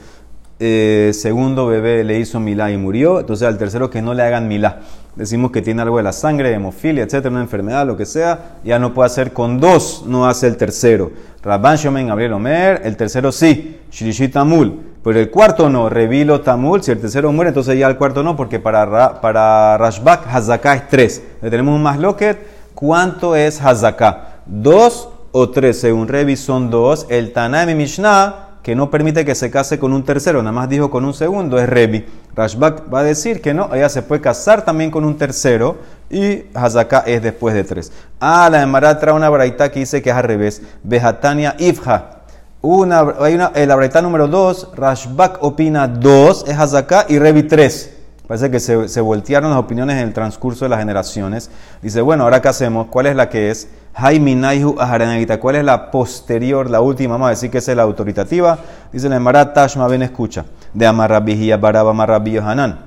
Eh, 0.61 1.13
segundo 1.15 1.69
bebé 1.69 2.03
le 2.03 2.19
hizo 2.19 2.41
milá 2.41 2.71
y 2.71 2.77
murió. 2.77 3.21
Entonces 3.21 3.47
al 3.47 3.59
tercero 3.59 3.91
que 3.91 4.03
no 4.03 4.15
le 4.15 4.23
hagan 4.23 4.49
milá. 4.49 4.81
Decimos 5.15 5.51
que 5.51 5.63
tiene 5.63 5.83
algo 5.83 5.97
de 5.97 6.05
la 6.05 6.13
sangre, 6.13 6.53
hemofilia, 6.53 7.03
etcétera, 7.03 7.31
una 7.31 7.41
enfermedad, 7.41 7.87
lo 7.87 7.97
que 7.97 8.07
sea. 8.07 8.59
Ya 8.65 8.79
no 8.79 8.95
puede 8.95 9.07
hacer 9.07 9.33
con 9.33 9.59
dos, 9.59 10.05
no 10.07 10.29
hace 10.29 10.47
el 10.47 10.57
tercero. 10.57 11.11
Rabban 11.43 11.77
Shomen 11.77 12.07
Gabriel 12.07 12.35
Omer, 12.35 12.83
el 12.85 12.97
tercero 12.97 13.33
sí. 13.33 13.79
Shirishi 13.91 14.29
Tamul. 14.29 14.81
Pero 15.03 15.19
el 15.19 15.31
cuarto 15.31 15.69
no, 15.71 15.89
Revilo 15.89 16.41
Tamul. 16.41 16.83
Si 16.83 16.91
el 16.91 17.01
tercero 17.01 17.33
muere, 17.33 17.49
entonces 17.49 17.79
ya 17.79 17.89
el 17.89 17.97
cuarto 17.97 18.23
no, 18.23 18.37
porque 18.37 18.61
para, 18.61 19.21
para 19.21 19.77
Rashbak 19.79 20.27
Hazaká 20.27 20.75
es 20.75 20.89
tres. 20.89 21.23
Le 21.43 21.51
tenemos 21.51 21.75
un 21.75 21.83
más 21.83 21.99
loquet. 21.99 22.39
¿Cuánto 22.75 23.35
es 23.35 23.61
Hazaká? 23.61 24.43
¿Dos 24.47 25.09
o 25.33 25.51
tres? 25.51 25.81
Según 25.81 26.07
Revi 26.07 26.37
son 26.37 26.71
dos. 26.71 27.07
El 27.09 27.33
Tanaim 27.33 27.77
Mishnah 27.77 28.48
que 28.69 28.77
no 28.77 28.91
permite 28.91 29.25
que 29.25 29.35
se 29.35 29.51
case 29.51 29.79
con 29.79 29.95
un 29.95 30.05
tercero, 30.05 30.43
nada 30.43 30.53
más 30.53 30.69
dijo 30.69 30.91
con 30.91 31.07
un 31.07 31.15
segundo, 31.15 31.59
es 31.59 31.67
Revi. 31.67 32.05
Rashbak 32.37 32.93
va 32.93 33.01
a 33.01 33.03
decir 33.03 33.41
que 33.41 33.55
no, 33.55 33.75
ella 33.75 33.89
se 33.89 34.03
puede 34.03 34.21
casar 34.21 34.63
también 34.63 34.91
con 34.91 35.07
un 35.07 35.17
tercero 35.17 35.79
y 36.11 36.43
Hazaka 36.53 36.99
es 37.07 37.23
después 37.23 37.55
de 37.55 37.65
tres. 37.65 37.91
Ah, 38.21 38.47
la 38.53 38.61
Emara 38.61 38.99
trae 38.99 39.15
una 39.15 39.31
braita 39.31 39.73
que 39.73 39.81
dice 39.81 40.03
que 40.03 40.11
es 40.11 40.17
al 40.17 40.25
revés. 40.25 40.61
Bejatania 40.83 41.57
Ifha. 41.59 42.19
Una, 42.61 43.15
hay 43.21 43.37
una, 43.37 43.53
la 43.55 43.75
braita 43.75 44.03
número 44.03 44.29
dos, 44.29 44.69
Rashbak 44.77 45.43
opina 45.43 45.89
dos, 45.89 46.45
es 46.47 46.59
Hazaka 46.59 47.07
y 47.09 47.19
Revi 47.19 47.45
tres. 47.45 47.97
Parece 48.29 48.51
que 48.51 48.61
se, 48.61 49.01
voltearon 49.01 49.51
las 49.51 49.59
opiniones 49.59 49.97
en 49.97 50.09
el 50.09 50.13
transcurso 50.13 50.67
de 50.67 50.69
las 50.69 50.81
generaciones. 50.81 51.51
Dice, 51.81 52.03
bueno, 52.03 52.25
ahora 52.25 52.43
qué 52.43 52.49
hacemos, 52.49 52.89
¿cuál 52.89 53.07
es 53.07 53.17
la 53.17 53.31
que 53.31 53.51
es? 53.51 53.69
Aharanagita. 53.95 55.41
¿Cuál 55.41 55.57
es 55.57 55.65
la 55.65 55.91
posterior, 55.91 56.69
la 56.69 56.83
última? 56.83 57.15
Vamos 57.15 57.29
a 57.29 57.31
decir 57.31 57.51
que 57.51 57.57
es 57.59 57.69
la 57.69 57.83
autoritativa. 57.83 58.59
Dice 58.93 59.09
la 59.09 59.19
Marat 59.19 59.55
Tashma 59.55 59.89
Ben 59.89 60.03
escucha. 60.03 60.45
De 60.75 60.87
Amarrabihia 60.87 61.57
Baraba 61.57 61.95
Marrabi 61.95 62.37
Hanan. 62.37 62.79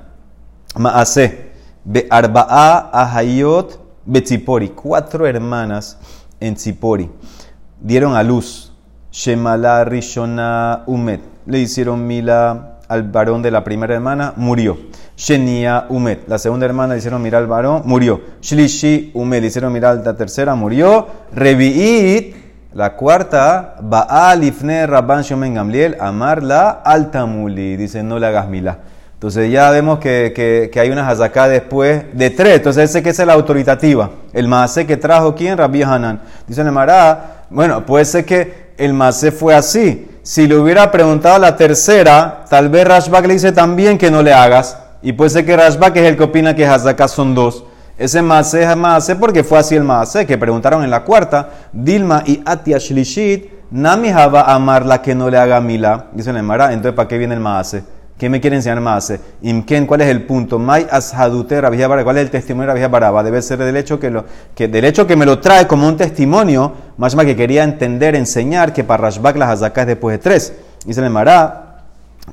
Maase. 0.77 1.51
Be 1.83 2.07
Arba'a 2.07 2.91
Ahayot 2.93 3.79
Betzipori. 4.05 4.69
Cuatro 4.69 5.25
hermanas 5.25 5.97
en 6.39 6.53
Tzipori. 6.53 7.09
Dieron 7.79 8.15
a 8.15 8.21
luz. 8.21 8.71
Shemala 9.11 9.83
Rishona 9.85 10.83
Umet. 10.85 11.21
Le 11.47 11.59
hicieron 11.59 12.05
mila 12.05 12.77
al 12.87 13.03
varón 13.03 13.41
de 13.41 13.49
la 13.49 13.63
primera 13.63 13.95
hermana. 13.95 14.33
Murió. 14.37 14.77
Shenia 15.21 15.85
Umet. 15.89 16.27
La 16.27 16.39
segunda 16.39 16.65
hermana 16.65 16.97
hicieron 16.97 17.21
mirar 17.21 17.43
al 17.43 17.47
varón, 17.47 17.83
murió. 17.85 18.21
Shlishi 18.41 19.11
Umet. 19.13 19.41
Le 19.41 19.47
hicieron 19.47 19.71
mirar 19.71 20.01
la 20.03 20.15
tercera, 20.15 20.55
murió. 20.55 21.07
Revi'it. 21.35 22.35
La 22.73 22.95
cuarta, 22.95 23.75
Baal 23.81 24.43
Ifne 24.45 24.87
Rabban 24.87 25.21
Shomen 25.21 25.53
Gamliel, 25.53 25.97
amarla 25.99 26.81
altamuli. 26.83 27.75
Dice, 27.77 28.01
no 28.01 28.17
le 28.17 28.25
hagas 28.25 28.47
mila. 28.47 28.79
Entonces 29.13 29.51
ya 29.51 29.69
vemos 29.69 29.99
que, 29.99 30.33
que, 30.73 30.79
hay 30.79 30.89
una 30.89 31.07
hazaká 31.07 31.47
después 31.47 32.05
de 32.13 32.31
tres. 32.31 32.55
Entonces 32.55 32.89
ese 32.89 33.03
que 33.03 33.11
es 33.11 33.19
la 33.19 33.33
autoritativa. 33.33 34.09
El 34.33 34.47
maase 34.47 34.87
que 34.87 34.97
trajo 34.97 35.35
quién? 35.35 35.55
Rabbi 35.55 35.83
Hanan. 35.83 36.21
Dice 36.47 36.63
Nemara, 36.63 37.43
bueno, 37.51 37.85
puede 37.85 38.05
ser 38.05 38.25
que 38.25 38.71
el 38.75 38.95
maase 38.95 39.31
fue 39.31 39.53
así. 39.53 40.07
Si 40.23 40.47
le 40.47 40.55
hubiera 40.55 40.89
preguntado 40.89 41.35
a 41.35 41.39
la 41.39 41.55
tercera, 41.55 42.45
tal 42.49 42.69
vez 42.69 42.87
Rashbak 42.87 43.27
le 43.27 43.33
dice 43.33 43.51
también 43.51 43.99
que 43.99 44.09
no 44.09 44.23
le 44.23 44.33
hagas. 44.33 44.77
Y 45.01 45.13
puede 45.13 45.29
ser 45.29 45.45
que 45.45 45.55
Rashbak 45.55 45.95
es 45.97 46.03
el 46.03 46.17
que 46.17 46.23
opina 46.23 46.55
que 46.55 46.65
Hazaká 46.65 47.07
son 47.07 47.33
dos. 47.33 47.63
Ese 47.97 48.21
Maase 48.21 48.63
es 48.63 48.77
Maase 48.77 49.15
porque 49.15 49.43
fue 49.43 49.59
así 49.59 49.75
el 49.75 49.83
Maase, 49.83 50.25
que 50.25 50.37
preguntaron 50.37 50.83
en 50.83 50.89
la 50.89 51.03
cuarta, 51.03 51.49
Dilma 51.71 52.23
y 52.25 52.41
Atia 52.45 52.77
Shlishit, 52.77 53.61
Nami 53.71 54.09
Hava 54.09 54.53
amar 54.53 54.85
la 54.85 55.01
que 55.01 55.15
no 55.15 55.29
le 55.29 55.37
haga 55.37 55.61
mila. 55.61 56.07
Dice 56.11 56.33
Nemara, 56.33 56.73
entonces 56.73 56.93
¿para 56.93 57.07
qué 57.07 57.17
viene 57.17 57.35
el 57.35 57.39
Maase? 57.39 57.83
¿Qué 58.17 58.29
me 58.29 58.39
quiere 58.39 58.55
enseñar 58.55 58.79
Maase? 58.81 59.19
Imken, 59.41 59.87
¿cuál 59.87 60.01
es 60.01 60.07
el 60.07 60.23
punto? 60.23 60.59
Mai 60.59 60.85
ashadute 60.91 61.59
Baraba. 61.59 62.03
¿Cuál 62.03 62.17
es 62.17 62.23
el 62.23 62.29
testimonio 62.29 62.67
de 62.67 62.73
Rabia 62.73 62.87
Baraba? 62.87 63.23
Debe 63.23 63.41
ser 63.41 63.57
del 63.57 63.75
hecho 63.77 63.99
que, 63.99 64.11
lo, 64.11 64.25
que, 64.53 64.67
del 64.67 64.85
hecho 64.85 65.07
que 65.07 65.15
me 65.15 65.25
lo 65.25 65.39
trae 65.39 65.65
como 65.65 65.87
un 65.87 65.97
testimonio, 65.97 66.73
más 66.97 67.15
que 67.15 67.35
quería 67.35 67.63
entender, 67.63 68.15
enseñar 68.15 68.73
que 68.73 68.83
para 68.83 69.03
Rashbak 69.03 69.37
la 69.37 69.49
Hazaká 69.49 69.81
es 69.81 69.87
después 69.87 70.13
de 70.13 70.17
tres. 70.19 70.53
Dice 70.85 71.01
Nemara, 71.01 71.83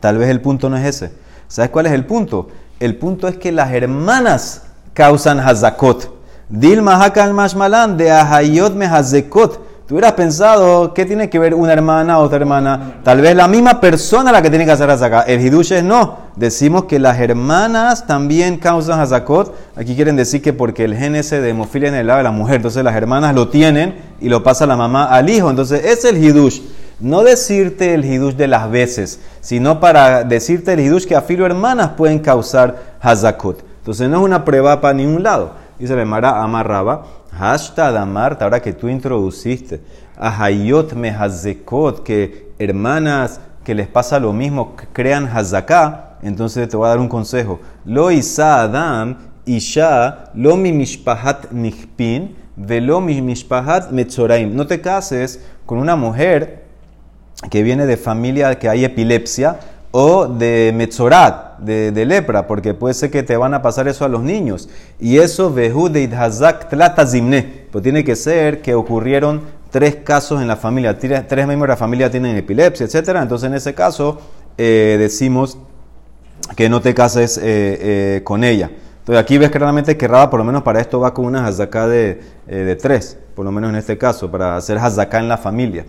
tal 0.01 0.19
vez 0.19 0.29
el 0.29 0.43
punto 0.43 0.69
no 0.69 0.77
es 0.77 0.85
ese. 0.85 1.11
¿Sabes 1.49 1.71
cuál 1.71 1.87
es 1.87 1.93
el 1.93 2.05
punto? 2.05 2.49
El 2.79 2.97
punto 2.97 3.27
es 3.27 3.39
que 3.39 3.51
las 3.51 3.73
hermanas 3.73 4.63
causan 4.93 5.41
hazakot. 5.41 6.15
Dilma 6.51 7.03
hakan 7.03 7.35
mashmalan 7.35 7.97
de 7.97 8.11
ahayot 8.11 8.75
me 8.75 8.85
hazekot. 8.85 9.67
Tú 9.87 9.95
hubieras 9.95 10.13
pensado, 10.13 10.93
¿qué 10.93 11.07
tiene 11.07 11.31
que 11.31 11.39
ver 11.39 11.55
una 11.55 11.73
hermana 11.73 12.19
otra 12.19 12.37
hermana? 12.37 13.01
Tal 13.03 13.23
vez 13.23 13.35
la 13.35 13.49
misma 13.49 13.81
persona 13.81 14.31
la 14.31 14.43
que 14.43 14.51
tiene 14.51 14.67
que 14.67 14.73
hacer 14.73 14.91
hazakot. 14.91 15.25
El 15.27 15.41
hidush 15.41 15.73
es 15.73 15.83
no. 15.83 16.19
Decimos 16.37 16.85
que 16.85 16.99
las 16.99 17.19
hermanas 17.19 18.07
también 18.07 18.59
causan 18.59 19.01
hazakot. 19.01 19.55
Aquí 19.75 19.97
quieren 19.97 20.17
decir 20.17 20.43
que 20.43 20.53
porque 20.53 20.85
el 20.85 20.95
gen 20.95 21.17
ese 21.17 21.41
de 21.41 21.49
hemofilia 21.49 21.89
en 21.89 21.95
el 21.95 22.07
lado 22.07 22.19
de 22.19 22.25
la 22.25 22.31
mujer. 22.31 22.57
Entonces 22.57 22.85
las 22.85 22.95
hermanas 22.95 23.35
lo 23.35 23.49
tienen 23.49 23.97
y 24.21 24.29
lo 24.29 24.43
pasa 24.43 24.67
la 24.67 24.77
mamá 24.77 25.07
al 25.07 25.31
hijo. 25.31 25.49
Entonces 25.49 25.83
es 25.83 26.05
el 26.05 26.23
hidush. 26.23 26.61
No 27.01 27.23
decirte 27.23 27.95
el 27.95 28.05
hidush 28.05 28.35
de 28.35 28.49
las 28.49 28.69
veces, 28.71 29.21
sino 29.41 29.79
para 29.79 30.25
decirte 30.25 30.73
el 30.73 30.81
hidush 30.81 31.07
que 31.07 31.15
afilo 31.15 31.47
hermanas 31.47 31.91
pueden 31.91 32.19
causar 32.19 32.97
hazakot. 33.01 33.65
Entonces 33.79 34.09
no 34.09 34.19
es 34.19 34.25
una 34.25 34.45
prueba 34.45 34.81
para 34.81 34.95
ningún 34.95 35.23
lado. 35.23 35.53
Dice 35.79 35.95
la 35.95 36.05
Mara 36.05 36.43
amarraba, 36.43 37.07
hashtag 37.31 37.97
amarta, 37.97 38.45
ahora 38.45 38.61
que 38.61 38.73
tú 38.73 38.89
introduciste, 38.89 39.81
ahayot 40.17 40.95
me 40.95 41.11
hazekot, 41.11 42.03
que 42.03 42.53
hermanas 42.59 43.41
que 43.63 43.77
les 43.77 43.87
pasa 43.87 44.19
lo 44.19 44.33
mismo 44.33 44.75
crean 44.93 45.29
hazaká, 45.29 46.17
entonces 46.23 46.69
te 46.69 46.77
voy 46.77 46.87
a 46.87 46.91
dar 46.91 46.99
un 46.99 47.09
consejo. 47.09 47.61
Lo 47.85 48.11
isa 48.11 48.63
adam, 48.63 49.19
isha, 49.47 50.31
lo 50.35 50.57
mi 50.57 50.73
mishpahat 50.73 51.53
nihpin, 51.53 52.35
velo 52.57 53.01
mi 53.01 53.23
mishpahat 53.23 53.93
metzoraim. 53.93 54.57
No 54.57 54.67
te 54.67 54.81
cases 54.81 55.41
con 55.65 55.79
una 55.79 55.95
mujer 55.95 56.68
que 57.51 57.63
viene 57.63 57.87
de 57.87 57.97
familia 57.97 58.59
que 58.59 58.69
hay 58.69 58.85
epilepsia 58.85 59.59
o 59.91 60.27
de 60.27 60.73
metzorat, 60.75 61.59
de, 61.59 62.05
lepra, 62.05 62.47
porque 62.47 62.75
puede 62.75 62.95
ser 62.95 63.11
que 63.11 63.23
te 63.23 63.37
van 63.37 63.55
a 63.55 63.63
pasar 63.63 63.89
eso 63.89 64.05
a 64.05 64.09
los 64.09 64.23
niños. 64.23 64.69
Y 65.01 65.19
eso, 65.19 65.53
vehu 65.53 65.89
de 65.89 66.03
idhazak 66.03 66.69
tlatazimne, 66.69 67.67
pues 67.71 67.83
tiene 67.83 68.05
que 68.05 68.17
ser 68.17 68.61
que 68.61 68.75
ocurrieron 68.75 69.43
tres 69.71 69.97
casos 69.97 70.41
en 70.41 70.49
la 70.49 70.57
familia, 70.57 70.99
tres, 70.99 71.47
miembros 71.47 71.63
de 71.63 71.69
la 71.69 71.77
familia 71.77 72.11
tienen 72.11 72.37
epilepsia, 72.37 72.87
etc. 72.87 73.17
Entonces 73.23 73.49
en 73.49 73.55
ese 73.55 73.75
caso 73.75 74.21
eh, 74.57 74.97
decimos 74.99 75.59
que 76.57 76.69
no 76.69 76.81
te 76.81 76.95
cases 76.95 77.39
eh, 77.39 77.43
eh, 77.45 78.21
con 78.25 78.45
ella. 78.45 78.71
Entonces 79.01 79.23
aquí 79.23 79.39
ves 79.39 79.51
claramente 79.51 79.97
que 79.97 80.07
Raba 80.07 80.29
por 80.29 80.39
lo 80.39 80.45
menos 80.45 80.63
para 80.63 80.81
esto 80.81 81.01
va 81.01 81.15
con 81.15 81.25
una 81.25 81.47
hazaká 81.47 81.89
de, 81.89 82.21
de 82.47 82.77
tres, 82.77 83.17
por 83.35 83.45
lo 83.45 83.53
menos 83.53 83.71
en 83.71 83.77
este 83.77 83.97
caso, 83.97 84.31
para 84.31 84.57
hacer 84.57 84.77
hazaká 84.77 85.19
en 85.19 85.29
la 85.29 85.39
familia. 85.39 85.87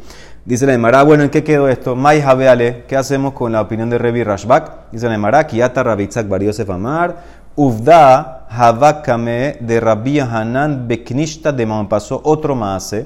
Dice 0.49 0.65
la 0.65 0.73
Emara, 0.73 1.03
bueno, 1.03 1.21
¿en 1.21 1.29
qué 1.29 1.43
quedó 1.43 1.67
esto? 1.67 1.95
Mai 1.95 2.23
Javeale, 2.23 2.83
¿qué 2.87 2.97
hacemos 2.97 3.33
con 3.33 3.51
la 3.51 3.61
opinión 3.61 3.87
de 3.91 3.99
Revi 3.99 4.23
Rashbak? 4.23 4.89
Dice 4.91 5.07
la 5.07 5.13
Emara, 5.13 5.45
Kiata 5.45 5.83
Rabitzak 5.83 6.27
Bar 6.27 6.41
Yosef 6.41 6.67
Amar, 6.71 7.17
Uvda 7.55 8.47
Havakame 8.49 9.57
de 9.59 9.79
Rabbi 9.79 10.19
Hanan 10.19 10.87
Beknishta 10.87 11.51
de 11.51 11.67
Maón. 11.67 11.87
Pasó 11.87 12.19
otro 12.23 12.55
maase 12.55 13.05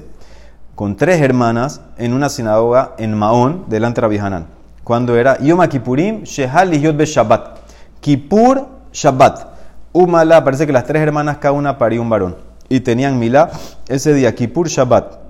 con 0.74 0.96
tres 0.96 1.20
hermanas 1.20 1.82
en 1.98 2.14
una 2.14 2.30
sinagoga 2.30 2.92
en 2.96 3.12
Maón, 3.12 3.66
delante 3.66 4.00
de 4.00 4.06
Rabbi 4.06 4.16
Hanan. 4.16 4.46
Cuando 4.82 5.14
era 5.14 5.38
Yom 5.38 5.60
Kippurim, 5.68 6.22
Shehal 6.22 6.72
Yod 6.80 6.98
Shabbat. 6.98 7.58
Kippur 8.00 8.68
Shabbat. 8.90 9.48
Umala, 9.92 10.42
parece 10.44 10.66
que 10.66 10.72
las 10.72 10.84
tres 10.84 11.02
hermanas 11.02 11.36
cada 11.36 11.52
una 11.52 11.76
parió 11.76 12.00
un 12.00 12.08
varón. 12.08 12.36
Y 12.70 12.80
tenían 12.80 13.18
milá 13.18 13.50
ese 13.86 14.14
día, 14.14 14.34
Kippur 14.34 14.66
Shabbat. 14.66 15.23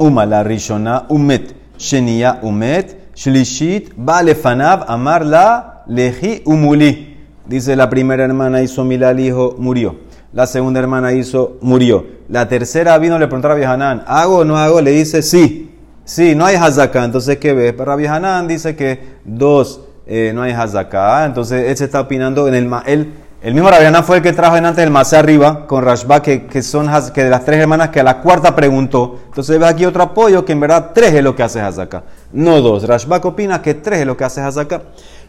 Umala 0.00 0.42
Rishona 0.42 1.06
Umet, 1.08 1.54
Shenia 1.78 2.40
Umet, 2.42 2.96
Shlishit, 3.14 3.94
Balefanav, 3.94 4.86
Amarla, 4.88 5.84
Leji 5.86 6.42
Umuli. 6.46 7.16
Dice 7.46 7.76
la 7.76 7.90
primera 7.90 8.24
hermana 8.24 8.62
hizo 8.62 8.84
mila 8.84 9.10
al 9.10 9.20
hijo, 9.20 9.56
murió. 9.58 9.96
La 10.32 10.46
segunda 10.46 10.80
hermana 10.80 11.12
hizo, 11.12 11.58
murió. 11.60 12.06
La 12.28 12.48
tercera 12.48 12.96
vino, 12.98 13.18
le 13.18 13.26
preguntó 13.26 13.48
a 13.48 13.54
Rabbi 13.56 14.02
¿hago 14.06 14.38
o 14.38 14.44
no 14.44 14.56
hago? 14.56 14.80
Le 14.80 14.92
dice, 14.92 15.22
sí. 15.22 15.70
Sí, 16.04 16.34
no 16.34 16.44
hay 16.44 16.56
hazaká. 16.56 17.04
Entonces, 17.04 17.38
¿qué 17.38 17.52
ves? 17.52 17.76
Rabbi 17.76 18.06
Hanan 18.06 18.48
dice 18.48 18.74
que 18.76 19.00
dos, 19.24 19.82
eh, 20.06 20.32
no 20.34 20.42
hay 20.42 20.52
hazaká. 20.52 21.26
Entonces, 21.26 21.68
él 21.68 21.76
se 21.76 21.84
está 21.84 22.00
opinando 22.00 22.48
en 22.48 22.54
el... 22.54 22.70
Él, 22.86 23.12
el 23.42 23.54
mismo 23.54 23.70
Rabiana 23.70 24.02
fue 24.02 24.18
el 24.18 24.22
que 24.22 24.34
trajo 24.34 24.58
en 24.58 24.66
antes 24.66 24.84
el 24.84 24.90
Masé 24.90 25.16
arriba 25.16 25.66
con 25.66 25.82
Rashba, 25.82 26.20
que, 26.20 26.46
que, 26.46 26.62
son 26.62 26.90
que 27.14 27.24
de 27.24 27.30
las 27.30 27.42
tres 27.46 27.58
hermanas 27.58 27.88
que 27.88 28.00
a 28.00 28.02
la 28.02 28.20
cuarta 28.20 28.54
preguntó. 28.54 29.18
Entonces 29.28 29.58
ves 29.58 29.66
aquí 29.66 29.86
otro 29.86 30.02
apoyo 30.02 30.44
que 30.44 30.52
en 30.52 30.60
verdad 30.60 30.90
tres 30.94 31.14
es 31.14 31.24
lo 31.24 31.34
que 31.34 31.42
hace 31.42 31.58
Hazaka, 31.58 32.04
no 32.32 32.60
dos. 32.60 32.86
Rashba 32.86 33.16
opina 33.24 33.62
que 33.62 33.72
tres 33.72 34.00
es 34.00 34.06
lo 34.06 34.14
que 34.14 34.24
hace 34.24 34.42
Hazaka. 34.42 34.82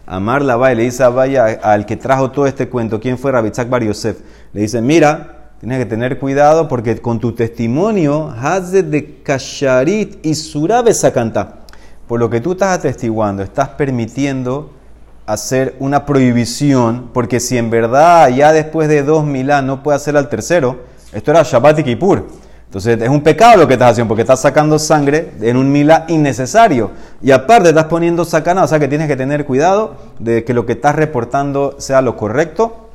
Amar 0.06 0.42
la 0.42 0.58
le 0.74 0.84
dice 0.84 1.04
a 1.04 1.10
Vaya 1.10 1.46
al 1.64 1.86
que 1.86 1.96
trajo 1.96 2.32
todo 2.32 2.48
este 2.48 2.68
cuento, 2.68 3.00
¿quién 3.00 3.18
fue 3.18 3.32
Rabitzak 3.32 3.70
Bar 3.70 3.84
Yosef? 3.84 4.18
Le 4.52 4.62
dice, 4.62 4.82
mira, 4.82 5.54
tienes 5.62 5.80
que 5.80 5.86
tener 5.86 6.20
cuidado 6.20 6.68
porque 6.68 6.98
con 6.98 7.18
tu 7.18 7.32
testimonio, 7.32 8.34
Hazed 8.38 8.86
de 8.86 9.22
Kasharit 9.22 10.26
y 10.26 10.36
Surabe 10.36 10.94
Sakanta, 10.94 11.60
por 12.08 12.20
lo 12.20 12.30
que 12.30 12.42
tú 12.42 12.54
estás 12.54 12.80
atestiguando, 12.80 13.42
estás 13.42 13.70
permitiendo 13.70 14.81
hacer 15.26 15.76
una 15.80 16.06
prohibición, 16.06 17.10
porque 17.14 17.40
si 17.40 17.58
en 17.58 17.70
verdad 17.70 18.30
ya 18.30 18.52
después 18.52 18.90
de 18.90 19.04
dos 19.04 19.26
milán 19.26 19.68
no 19.68 19.84
puede 19.84 19.96
hacer 19.96 20.18
al 20.18 20.30
tercero, 20.30 20.82
esto 21.14 21.32
era 21.32 21.44
Shabbat 21.44 21.80
y 21.80 21.84
Kippur. 21.84 22.28
Entonces 22.66 23.02
es 23.02 23.10
un 23.10 23.22
pecado 23.22 23.58
lo 23.58 23.68
que 23.68 23.74
estás 23.74 23.92
haciendo 23.92 24.08
porque 24.08 24.22
estás 24.22 24.40
sacando 24.40 24.80
sangre 24.80 25.32
en 25.42 25.58
un 25.58 25.72
milá 25.72 26.06
innecesario. 26.08 26.92
Y 27.22 27.32
aparte 27.32 27.70
estás 27.70 27.86
poniendo 27.86 28.24
sacana, 28.24 28.64
o 28.64 28.68
sea 28.68 28.80
que 28.80 28.88
tienes 28.88 29.10
que 29.10 29.18
tener 29.18 29.46
cuidado 29.46 29.98
de 30.20 30.46
que 30.46 30.54
lo 30.54 30.66
que 30.66 30.74
estás 30.74 30.96
reportando 30.96 31.76
sea 31.80 32.02
lo 32.02 32.16
correcto, 32.16 32.90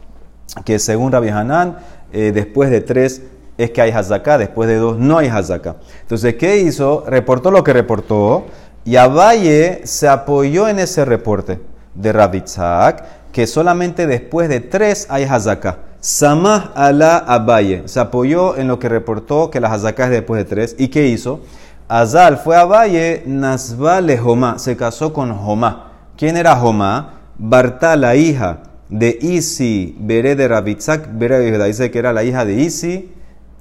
que 0.65 0.79
según 0.79 1.12
Rabbi 1.12 1.29
Hanan, 1.29 1.77
eh, 2.12 2.33
después 2.35 2.71
de 2.71 2.81
tres 2.81 3.21
es 3.59 3.71
que 3.71 3.83
hay 3.83 3.91
hazaká, 3.91 4.39
después 4.39 4.67
de 4.67 4.77
dos 4.77 4.99
no 4.99 5.19
hay 5.19 5.29
hazaká. 5.29 5.77
Entonces, 6.01 6.37
¿qué 6.37 6.57
hizo? 6.59 7.05
Reportó 7.07 7.51
lo 7.51 7.62
que 7.62 7.75
reportó 7.75 8.47
y 8.85 8.97
Abaye 8.97 9.83
se 9.85 10.09
apoyó 10.09 10.69
en 10.69 10.79
ese 10.79 11.05
reporte 11.05 11.59
de 11.97 12.13
Rabitzak, 12.13 13.33
que 13.33 13.47
solamente 13.47 14.07
después 14.07 14.49
de 14.49 14.61
tres 14.61 15.07
hay 15.11 15.25
hazaká. 15.25 15.79
Samah 16.01 16.73
ala 16.75 17.19
Abaye. 17.19 17.83
Se 17.87 17.99
apoyó 17.99 18.57
en 18.57 18.69
lo 18.69 18.79
que 18.79 18.89
reportó 18.89 19.51
que 19.51 19.61
las 19.61 19.73
hazaká 19.73 20.09
después 20.09 20.39
de 20.39 20.45
tres. 20.45 20.77
¿Y 20.79 20.89
qué 20.89 21.09
hizo? 21.09 21.41
Azal 21.89 22.39
fue 22.39 22.57
a 22.57 22.61
Abaye, 22.61 23.23
Nazvale 23.27 24.17
Jomá. 24.17 24.59
Se 24.59 24.77
casó 24.77 25.13
con 25.13 25.35
Jomá. 25.35 25.93
¿Quién 26.17 26.37
era 26.37 26.57
Jomá? 26.57 27.15
Barta, 27.39 27.97
la 27.97 28.17
hija 28.17 28.59
de 28.89 29.19
Isi, 29.21 29.97
Bere 29.99 30.37
de 30.37 30.49
Rabitzak, 30.49 31.09
Bere 31.13 31.39
de 31.39 31.67
Dice 31.67 31.91
que 31.91 31.99
era 31.99 32.13
la 32.13 32.25
hija 32.25 32.45
de 32.45 32.55
Isi, 32.55 33.13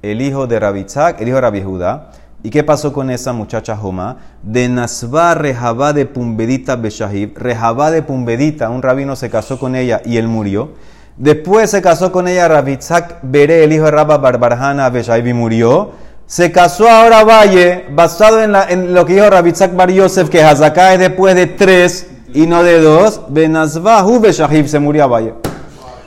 el 0.02 0.20
hijo 0.22 0.46
de 0.46 0.60
Rabitzak, 0.60 1.20
el 1.20 1.28
hijo 1.28 1.36
de 1.36 1.40
Rabbi 1.40 1.62
Judá. 1.62 2.10
¿Y 2.42 2.50
qué 2.50 2.62
pasó 2.62 2.92
con 2.92 3.10
esa 3.10 3.32
muchacha 3.32 3.76
Jomá? 3.76 4.18
De 4.42 4.68
Nazba 4.68 5.34
Rehabá 5.34 5.92
de 5.92 6.06
Pumbedita 6.06 6.76
Beshahib. 6.76 7.36
Rehabá 7.36 7.90
de 7.90 8.02
Pumbedita, 8.02 8.70
un 8.70 8.82
rabino 8.82 9.16
se 9.16 9.30
casó 9.30 9.58
con 9.58 9.74
ella 9.74 10.00
y 10.04 10.16
él 10.16 10.28
murió. 10.28 10.70
Después 11.16 11.70
se 11.70 11.80
casó 11.80 12.12
con 12.12 12.28
ella 12.28 12.46
Rabitzak 12.46 13.20
Bere, 13.22 13.64
el 13.64 13.72
hijo 13.72 13.86
de 13.86 13.90
Rabba 13.90 14.18
Barbarjana 14.18 14.90
Beshahib 14.90 15.26
y 15.26 15.32
murió. 15.32 15.92
Se 16.26 16.52
casó 16.52 16.88
ahora 16.88 17.24
Valle, 17.24 17.86
basado 17.90 18.42
en, 18.42 18.92
lo 18.92 19.06
que 19.06 19.14
dijo 19.14 19.30
Rabitzak 19.30 19.74
Bar 19.74 19.90
Yosef, 19.90 20.28
que 20.28 20.42
Hazaká 20.42 20.92
es 20.92 21.00
después 21.00 21.34
de 21.34 21.46
tres 21.46 22.10
y 22.34 22.46
no 22.46 22.62
de 22.62 22.80
dos. 22.80 23.22
Beshahib 23.28 24.68
se 24.68 24.78
murió 24.78 25.04
a 25.04 25.06
Valle. 25.06 25.34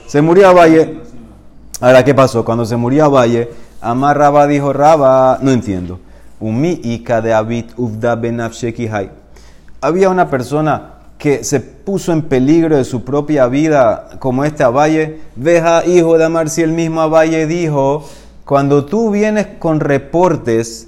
Se 0.07 0.21
murió 0.21 0.49
a 0.49 0.53
Valle. 0.53 0.99
Ahora, 1.81 2.03
¿qué 2.03 2.13
pasó? 2.13 2.45
Cuando 2.45 2.65
se 2.65 2.75
murió 2.75 3.05
a 3.05 3.07
Valle, 3.07 3.49
Amar 3.81 4.17
Rabba 4.17 4.45
dijo, 4.45 4.73
Rabba, 4.73 5.39
no 5.41 5.51
entiendo. 5.51 5.99
Había 9.81 10.09
una 10.09 10.29
persona 10.29 10.93
que 11.17 11.43
se 11.43 11.59
puso 11.59 12.13
en 12.13 12.21
peligro 12.23 12.77
de 12.77 12.85
su 12.85 13.03
propia 13.03 13.47
vida, 13.47 14.09
como 14.19 14.45
este 14.45 14.63
Abaye. 14.63 15.19
Veja, 15.35 15.85
hijo 15.85 16.17
de 16.17 16.25
Amar, 16.25 16.49
si 16.49 16.61
el 16.61 16.71
mismo 16.71 17.01
Abaye 17.01 17.45
dijo, 17.45 18.05
cuando 18.45 18.85
tú 18.85 19.11
vienes 19.11 19.47
con 19.59 19.81
reportes, 19.81 20.87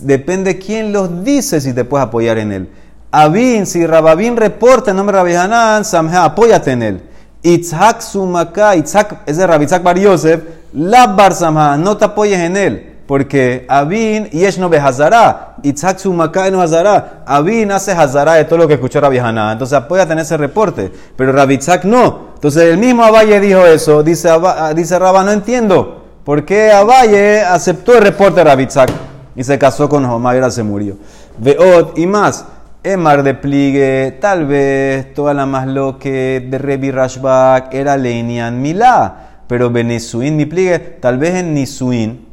depende 0.00 0.58
quién 0.58 0.92
los 0.92 1.22
dice 1.24 1.60
si 1.60 1.74
te 1.74 1.84
puedes 1.84 2.06
apoyar 2.06 2.38
en 2.38 2.52
él. 2.52 2.68
Abin, 3.10 3.66
si 3.66 3.86
Rababin 3.86 4.36
reporta 4.36 4.90
en 4.90 4.96
nombre 4.96 5.16
de 5.16 5.36
Rabbi 5.36 5.84
Samha, 5.84 6.24
apóyate 6.24 6.72
en 6.72 6.82
él. 6.82 7.02
Itzhak 7.42 8.00
Sumaka, 8.00 8.74
Itzhak, 8.76 9.22
ese 9.26 9.42
es 9.42 9.48
Rabbi 9.48 9.66
Bar 9.66 9.98
Yosef, 9.98 10.42
Labbar 10.72 11.34
Samha, 11.34 11.76
no 11.76 11.96
te 11.96 12.06
apoyes 12.06 12.38
en 12.40 12.56
él. 12.56 12.95
Porque 13.06 13.64
Abin 13.68 14.28
Yesh 14.30 14.58
no 14.58 14.68
behazara, 14.68 15.54
Itzhak 15.62 15.98
Sumakai 15.98 16.50
no 16.50 16.60
hazara. 16.60 17.22
Abin 17.24 17.70
hace 17.70 17.92
hazara 17.92 18.34
de 18.34 18.44
todo 18.44 18.58
lo 18.58 18.68
que 18.68 18.74
escuchó 18.74 19.00
Rabbi 19.00 19.18
Haná. 19.18 19.52
Entonces 19.52 19.78
apoya 19.78 20.06
tener 20.06 20.22
ese 20.24 20.36
reporte. 20.36 20.90
Pero 21.16 21.32
Rabbi 21.32 21.60
no. 21.84 22.32
Entonces 22.34 22.64
el 22.64 22.78
mismo 22.78 23.04
Abaye 23.04 23.38
dijo 23.38 23.64
eso. 23.64 24.02
Dice, 24.02 24.28
ah, 24.28 24.72
dice 24.74 24.98
Rabba, 24.98 25.22
no 25.22 25.30
entiendo. 25.30 26.02
¿Por 26.24 26.44
qué 26.44 26.72
Abaye 26.72 27.42
aceptó 27.42 27.94
el 27.96 28.02
reporte 28.02 28.40
de 28.40 28.44
Rabbi 28.44 28.66
Y 29.36 29.44
se 29.44 29.56
casó 29.56 29.88
con 29.88 30.04
Jomá 30.04 30.36
y 30.36 30.50
se 30.50 30.64
murió. 30.64 30.96
Veot 31.38 31.96
y 31.98 32.06
más. 32.06 32.44
Emar 32.82 33.24
de 33.24 33.34
pligue, 33.34 34.16
tal 34.20 34.46
vez 34.46 35.12
toda 35.12 35.34
la 35.34 35.44
más 35.44 35.66
lo 35.66 35.98
que 35.98 36.46
de 36.48 36.56
Rebi 36.56 36.92
Rashbak 36.92 37.74
era 37.74 37.96
Leinian 37.96 38.60
Milá. 38.60 39.42
Pero 39.48 39.70
Benisuin, 39.70 40.36
mi 40.36 40.46
pligue, 40.46 40.78
tal 40.78 41.18
vez 41.18 41.34
en 41.34 41.54
Nisuin 41.54 42.25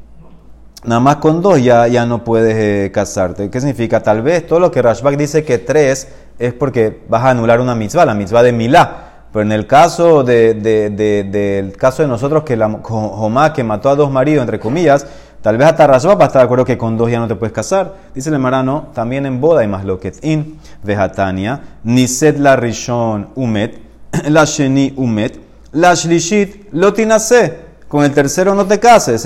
Nada 0.85 0.99
más 0.99 1.15
con 1.17 1.41
dos 1.41 1.63
ya, 1.63 1.87
ya 1.87 2.05
no 2.05 2.25
puedes 2.25 2.55
eh, 2.57 2.91
casarte. 2.91 3.49
¿Qué 3.49 3.61
significa? 3.61 4.03
Tal 4.03 4.21
vez 4.21 4.45
todo 4.45 4.59
lo 4.59 4.69
que 4.69 4.81
Rashbak 4.81 5.15
dice 5.15 5.45
que 5.45 5.57
tres 5.57 6.09
es 6.37 6.53
porque 6.53 7.03
vas 7.07 7.23
a 7.23 7.29
anular 7.29 7.61
una 7.61 7.73
mitzvah, 7.73 8.05
la 8.05 8.13
mitzvah 8.13 8.43
de 8.43 8.51
Milá. 8.51 8.97
Pero 9.31 9.43
en 9.43 9.53
el 9.53 9.65
caso 9.65 10.23
de, 10.23 10.53
del 10.53 11.77
caso 11.77 12.03
de 12.03 12.09
nosotros, 12.09 12.43
que 12.43 12.57
la 12.57 12.69
Jomá 12.69 13.53
que 13.53 13.63
mató 13.63 13.89
a 13.89 13.95
dos 13.95 14.11
maridos, 14.11 14.41
entre 14.41 14.59
comillas, 14.59 15.07
tal 15.41 15.57
vez 15.57 15.67
hasta 15.69 15.87
Rashbak 15.87 16.19
va 16.19 16.25
a 16.25 16.27
estar 16.27 16.41
de 16.41 16.45
acuerdo 16.45 16.65
que 16.65 16.77
con 16.77 16.97
dos 16.97 17.09
ya 17.09 17.19
no 17.19 17.29
te 17.29 17.35
puedes 17.35 17.53
casar. 17.53 17.93
Dice 18.13 18.29
el 18.29 18.37
marano, 18.39 18.87
también 18.93 19.25
en 19.25 19.39
boda 19.39 19.61
hay 19.61 19.67
más 19.69 19.85
lo 19.85 20.01
que 20.01 20.11
in, 20.21 20.59
vejatania, 20.83 21.61
niset 21.85 22.37
la 22.37 22.57
rishon 22.57 23.29
umet, 23.35 23.79
la 24.27 24.43
sheni 24.43 24.93
umet, 24.97 25.39
la 25.71 25.95
shlishit 25.95 26.73
lotinase. 26.73 27.62
Con 27.93 28.03
el 28.03 28.11
tercero 28.11 28.55
no 28.55 28.65
te 28.65 28.79
cases. 28.79 29.23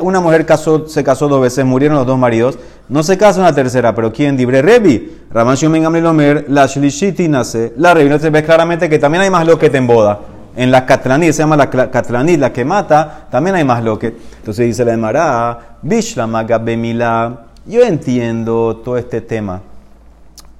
Una 0.00 0.18
mujer 0.18 0.44
se 0.86 1.04
casó 1.04 1.28
dos 1.28 1.40
veces, 1.40 1.64
murieron 1.64 1.96
los 1.96 2.04
dos 2.04 2.18
maridos. 2.18 2.58
No 2.88 3.04
se 3.04 3.16
casa 3.16 3.38
una 3.38 3.54
tercera, 3.54 3.94
pero 3.94 4.12
¿quién? 4.12 4.36
Dibre 4.36 4.60
Revi. 4.60 5.20
Raman 5.30 5.56
Lomer, 6.02 6.46
la 6.48 6.66
Shlishiti 6.66 7.28
nace. 7.28 7.72
La 7.76 7.94
Revi. 7.94 8.10
No 8.10 8.18
te 8.18 8.28
ves 8.28 8.42
claramente 8.42 8.90
que 8.90 8.98
también 8.98 9.22
hay 9.22 9.30
más 9.30 9.46
lo 9.46 9.56
que 9.56 9.70
te 9.70 9.78
emboda. 9.78 10.18
En 10.56 10.72
la 10.72 10.84
Catlanit, 10.84 11.30
se 11.30 11.42
llama 11.44 11.56
la 11.56 11.70
Catlanit, 11.70 12.40
la 12.40 12.52
que 12.52 12.64
mata, 12.64 13.28
también 13.30 13.54
hay 13.54 13.62
más 13.62 13.84
lo 13.84 13.96
que. 13.96 14.16
Entonces 14.38 14.66
dice 14.66 14.84
la 14.84 14.94
Emara, 14.94 15.76
Bishlama 15.82 16.42
Bemila. 16.42 17.44
Yo 17.66 17.82
entiendo 17.82 18.80
todo 18.84 18.98
este 18.98 19.20
tema 19.20 19.60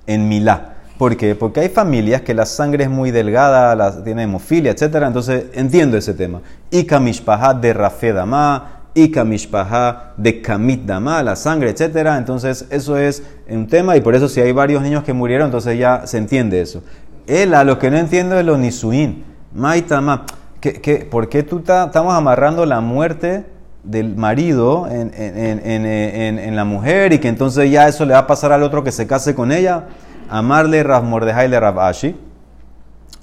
en 0.07 0.28
Milá. 0.28 0.71
¿Por 1.03 1.17
qué? 1.17 1.35
Porque 1.35 1.59
hay 1.59 1.69
familias 1.69 2.21
que 2.21 2.33
la 2.33 2.47
sangre 2.47 2.85
es 2.85 2.88
muy 2.88 3.11
delgada, 3.11 4.05
tiene 4.05 4.23
hemofilia, 4.23 4.71
etc. 4.71 5.03
Entonces 5.05 5.47
entiendo 5.53 5.97
ese 5.97 6.15
tema. 6.15 6.43
Ika 6.71 7.01
mishpaha 7.01 7.55
de 7.55 7.73
rafe 7.73 8.12
dama, 8.12 8.85
Ika 8.95 9.25
mishpaha 9.25 10.12
de 10.17 10.41
kamit 10.41 10.85
dama, 10.85 11.21
la 11.25 11.35
sangre, 11.35 11.71
etc. 11.71 12.07
Entonces 12.17 12.67
eso 12.71 12.97
es 12.97 13.25
un 13.49 13.67
tema 13.67 13.97
y 13.97 14.01
por 14.01 14.15
eso 14.15 14.29
si 14.29 14.41
hay 14.43 14.53
varios 14.53 14.81
niños 14.81 15.03
que 15.03 15.12
murieron, 15.12 15.47
entonces 15.47 15.77
ya 15.77 16.07
se 16.07 16.19
entiende 16.19 16.61
eso. 16.61 16.85
Él 17.27 17.53
a 17.55 17.65
lo 17.65 17.81
que 17.81 17.91
no 17.91 17.97
entiendo 17.97 18.38
es 18.38 18.47
lo 18.47 18.57
nisuin. 18.57 19.25
Maitama. 19.53 20.25
¿Qué, 20.61 21.09
por 21.11 21.29
qué 21.29 21.43
tú 21.43 21.59
estamos 21.59 22.15
amarrando 22.15 22.65
la 22.65 22.81
muerte 22.81 23.45
del 23.83 24.15
marido 24.15 24.87
en, 24.88 25.11
en, 25.17 26.55
la 26.55 26.65
mujer 26.65 27.12
y 27.12 27.19
que 27.19 27.27
entonces 27.27 27.69
ya 27.73 27.88
eso 27.88 28.05
le 28.05 28.12
va 28.12 28.21
a 28.21 28.27
pasar 28.29 28.53
al 28.53 28.62
otro 28.62 28.85
que 28.85 28.93
se 28.93 29.09
case 29.09 29.35
con 29.35 29.51
ella? 29.51 29.87
Amarle 30.33 30.83
Rav 30.83 31.05
Mordejai 31.05 31.47
le 31.47 31.61
Rav 31.61 31.79
Ashi. 31.79 32.16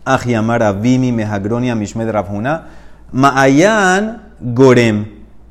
Aji 0.06 0.36
amar 0.36 0.62
Avimi 0.62 1.12
Mehagronia 1.12 1.76
Mishmed 1.76 2.08
Rav 2.08 2.28
Huna. 2.30 2.66
Ma'ayan 3.12 4.22
Gorem. 4.40 5.08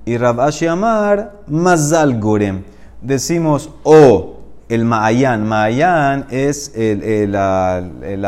Y 0.06 0.16
Rav 0.16 0.38
Ashi 0.38 0.68
amar 0.68 1.32
Mazal 1.48 2.20
Gorem. 2.20 2.62
Decimos 3.02 3.70
o 3.82 3.92
oh, 3.92 4.40
el 4.68 4.84
Ma'ayan. 4.84 5.44
Ma'ayan 5.44 6.26
es 6.30 6.70
el, 6.76 7.02
el, 7.02 7.32
la, 7.32 7.82
el, 8.04 8.22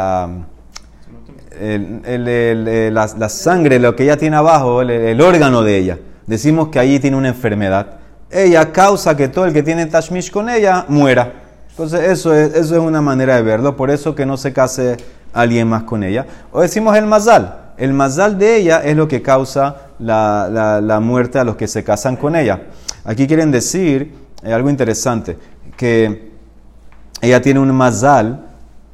la, 2.95 3.07
la, 3.17 3.29
sangre, 3.29 3.79
lo 3.79 3.95
que 3.95 4.03
ella 4.03 4.17
tiene 4.17 4.37
abajo, 4.37 4.83
el, 4.83 5.21
órgano 5.21 5.63
de 5.63 5.79
ella. 5.79 5.99
Decimos 6.27 6.69
que 6.69 6.81
allí 6.81 6.99
tiene 6.99 7.17
una 7.17 7.29
enfermedad. 7.29 8.01
Ella 8.29 8.73
causa 8.73 9.17
que 9.17 9.29
todo 9.29 9.45
el 9.45 9.53
que 9.53 9.63
tiene 9.63 9.87
Tashmish 9.87 10.33
con 10.33 10.49
ella 10.49 10.85
muera. 10.89 11.50
Entonces 11.83 12.11
eso 12.11 12.35
es, 12.35 12.53
eso 12.55 12.75
es 12.75 12.81
una 12.83 13.01
manera 13.01 13.37
de 13.37 13.43
verlo, 13.43 13.75
por 13.75 13.91
eso 13.91 14.15
que 14.15 14.27
no 14.27 14.37
se 14.37 14.53
case 14.53 14.99
alguien 15.33 15.67
más 15.67 15.85
con 15.85 16.05
ella. 16.05 16.27
O 16.53 16.61
decimos 16.61 16.95
el 16.95 17.07
mazal. 17.07 17.71
El 17.79 17.95
mazal 17.95 18.39
de 18.39 18.59
ella 18.59 18.83
es 18.85 18.95
lo 18.95 19.09
que 19.09 19.23
causa 19.23 19.77
la, 19.99 21.01
muerte 21.03 21.39
a 21.39 21.45
los 21.45 21.57
que 21.57 21.67
se 21.67 21.83
casan 21.83 22.17
con 22.17 22.37
ella. 22.37 22.65
Aquí 23.03 23.27
quieren 23.27 23.51
decir 23.51 24.13
eh, 24.43 24.53
algo 24.53 24.69
interesante, 24.69 25.39
que 25.79 26.33
ella 27.23 27.41
tiene 27.41 27.61
un 27.61 27.73
mazal 27.73 28.45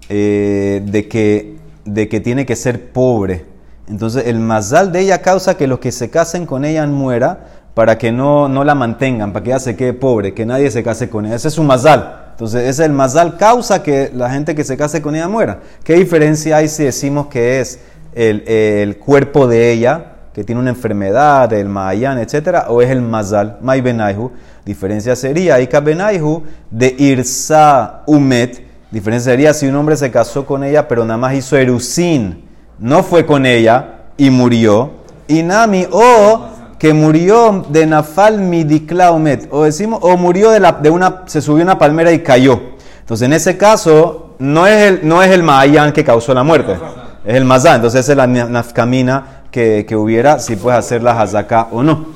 eh, 0.09 0.81
de, 0.87 1.09
que, 1.09 1.57
de 1.85 2.09
que 2.09 2.21
tiene 2.21 2.47
que 2.47 2.55
ser 2.55 2.93
pobre. 2.93 3.47
Entonces 3.89 4.29
el 4.29 4.39
mazal 4.39 4.93
de 4.93 5.01
ella 5.01 5.23
causa 5.23 5.57
que 5.57 5.67
los 5.67 5.81
que 5.81 5.91
se 5.91 6.09
casen 6.09 6.47
con 6.47 6.65
ella 6.65 6.87
muera 6.87 7.49
para 7.75 7.99
que 7.99 8.13
no, 8.13 8.49
no 8.49 8.63
la 8.63 8.77
mantengan, 8.77 9.33
para 9.33 9.43
que 9.43 9.51
ella 9.51 9.59
se 9.59 9.75
quede 9.75 9.93
pobre, 9.93 10.35
que 10.35 10.47
nadie 10.47 10.71
se 10.71 10.85
case 10.85 11.11
con 11.11 11.27
ella. 11.27 11.35
Ese 11.35 11.49
es 11.49 11.55
su 11.55 11.65
mazal. 11.65 12.26
Entonces, 12.37 12.69
es 12.69 12.81
el 12.81 12.93
mazal 12.93 13.39
causa 13.39 13.83
que 13.83 14.13
la 14.15 14.29
gente 14.29 14.55
que 14.55 14.63
se 14.63 14.77
case 14.77 15.01
con 15.01 15.17
ella 15.17 15.27
muera. 15.27 15.61
¿Qué 15.83 15.95
diferencia 15.95 16.59
hay 16.59 16.69
si 16.69 16.85
decimos 16.85 17.29
que 17.29 17.61
es 17.61 17.79
el, 18.15 18.47
el 18.47 18.99
cuerpo 18.99 19.47
de 19.47 19.73
ella, 19.73 20.13
que 20.35 20.45
tiene 20.45 20.61
una 20.61 20.69
enfermedad, 20.69 21.51
el 21.55 21.71
mayan, 21.71 22.19
etcétera, 22.19 22.67
o 22.69 22.83
es 22.83 22.91
el 22.91 23.01
mazal, 23.01 23.57
may 23.63 23.81
benaihu? 23.81 24.33
Diferencia 24.67 25.17
sería, 25.17 25.59
Ika 25.63 25.81
benaihu, 25.81 26.43
de 26.71 26.95
irsa 26.99 28.03
umet. 28.07 28.63
Diferencia 28.91 29.33
sería 29.33 29.55
si 29.55 29.67
un 29.67 29.77
hombre 29.77 29.97
se 29.97 30.11
casó 30.11 30.45
con 30.45 30.63
ella, 30.63 30.87
pero 30.87 31.07
nada 31.07 31.17
más 31.17 31.33
hizo 31.33 31.57
erusin, 31.57 32.45
no 32.79 33.03
fue 33.03 33.25
con 33.25 33.47
ella 33.47 34.01
y 34.19 34.29
murió. 34.29 34.91
Y 35.27 35.43
nami, 35.43 35.87
o 35.91 36.51
que 36.79 36.93
murió 36.93 37.65
de 37.69 37.87
nafal 37.87 38.39
midiclaumet, 38.39 39.49
o 39.51 39.65
decimos, 39.65 40.01
o 40.03 40.17
murió 40.17 40.51
de, 40.51 40.61
la, 40.61 40.73
de 40.73 40.91
una, 40.91 41.23
se 41.27 41.41
subió 41.41 41.63
una 41.63 41.79
palmera 41.79 42.13
y 42.13 42.23
cayó. 42.23 42.61
Entonces, 43.01 43.27
en 43.27 43.33
ese 43.33 43.57
caso, 43.57 44.35
no 44.39 44.67
es 44.67 44.83
el, 44.83 45.09
no 45.09 45.23
es 45.23 45.31
el 45.31 45.43
mayan 45.43 45.93
que 45.93 46.05
causó 46.05 46.35
la 46.35 46.43
muerte, 46.43 46.77
es 47.25 47.35
el 47.35 47.45
mazán. 47.45 47.77
Entonces, 47.77 48.01
esa 48.01 48.13
es 48.13 48.17
la 48.19 48.27
nafkamina 48.27 49.43
que, 49.51 49.87
que 49.89 49.97
hubiera, 49.97 50.39
si 50.39 50.57
puedes 50.57 50.79
hacer 50.79 51.03
la 51.03 51.21
hazaká 51.21 51.69
o 51.73 51.83
no. 51.83 52.07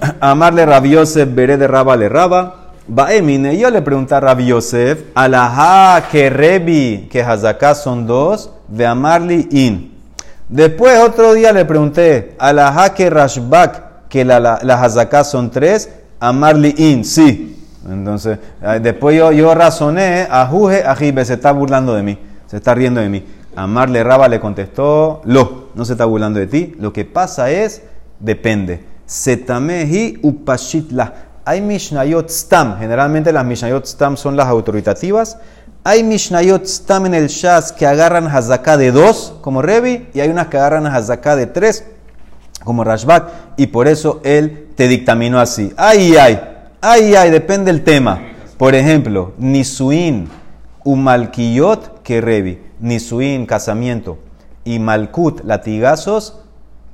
Amarle 0.20 0.64
Rabiosef, 0.66 1.28
veré 1.34 1.56
de 1.56 1.68
Raba 1.68 1.96
le 1.96 2.08
Raba. 2.08 2.60
Baemine, 2.86 3.56
yo 3.56 3.70
le 3.70 3.80
pregunté 3.80 4.14
a 4.14 4.20
Rabbi 4.20 4.46
Yosef, 4.46 5.04
alajá 5.14 6.06
que 6.10 6.28
Rebi, 6.28 7.08
que 7.10 7.22
hazaká 7.22 7.74
son 7.74 8.06
dos, 8.06 8.50
de 8.68 8.84
amarli 8.86 9.48
in. 9.52 9.93
Después 10.54 11.00
otro 11.00 11.34
día 11.34 11.52
le 11.52 11.64
pregunté, 11.64 12.36
alajá 12.38 12.94
que 12.94 13.10
Rashbak, 13.10 14.06
que 14.08 14.24
la, 14.24 14.38
la, 14.38 14.60
las 14.62 14.82
hazaká 14.82 15.24
son 15.24 15.50
tres, 15.50 15.90
amarli 16.20 16.72
in, 16.78 17.04
sí. 17.04 17.60
Entonces, 17.90 18.38
después 18.80 19.18
yo, 19.18 19.52
razoné, 19.52 20.28
ajuje, 20.30 20.84
ajibe, 20.84 21.24
se 21.24 21.34
está 21.34 21.50
burlando 21.50 21.92
de 21.96 22.04
mí, 22.04 22.18
se 22.46 22.58
está 22.58 22.72
riendo 22.72 23.00
de 23.00 23.08
mí. 23.08 23.24
Amarle 23.56 24.04
Raba 24.04 24.28
le 24.28 24.38
contestó, 24.38 25.22
lo, 25.24 25.70
no 25.74 25.84
se 25.84 25.94
está 25.94 26.04
burlando 26.04 26.38
de 26.38 26.46
ti, 26.46 26.76
lo 26.78 26.92
que 26.92 27.04
pasa 27.04 27.50
es, 27.50 27.82
depende. 28.20 28.84
Setamehi 29.06 30.20
upashitla. 30.22 31.14
Hay 31.44 31.62
Mishnayot 31.62 32.30
Stam. 32.30 32.78
Generalmente 32.78 33.32
las 33.32 33.44
Mishnayot 33.44 33.86
Stam 33.86 34.16
son 34.16 34.36
las 34.36 34.46
autoritativas. 34.46 35.36
Hay 35.86 36.02
Mishnayot 36.02 36.64
Stam 36.64 37.04
en 37.04 37.14
el 37.14 37.26
Shas 37.26 37.70
que 37.70 37.86
agarran 37.86 38.26
Hazaká 38.26 38.78
de 38.78 38.90
dos, 38.90 39.34
como 39.42 39.60
Revi, 39.60 40.08
y 40.14 40.20
hay 40.20 40.30
unas 40.30 40.46
que 40.46 40.56
agarran 40.56 40.86
Hazaká 40.86 41.36
de 41.36 41.46
tres, 41.46 41.84
como 42.64 42.84
Rashbak, 42.84 43.28
y 43.58 43.66
por 43.66 43.86
eso 43.86 44.18
él 44.24 44.68
te 44.76 44.88
dictaminó 44.88 45.38
así. 45.38 45.74
Ay, 45.76 46.16
ay, 46.16 46.40
ay, 46.80 47.14
ay, 47.14 47.30
depende 47.30 47.70
del 47.70 47.84
tema. 47.84 48.18
Por 48.56 48.74
ejemplo, 48.74 49.34
Nisuin, 49.36 50.30
Umalkiyot 50.84 52.02
que 52.02 52.22
Revi, 52.22 52.62
Nisuin, 52.80 53.44
casamiento, 53.44 54.16
y 54.64 54.78
Malkut, 54.78 55.44
latigazos, 55.44 56.40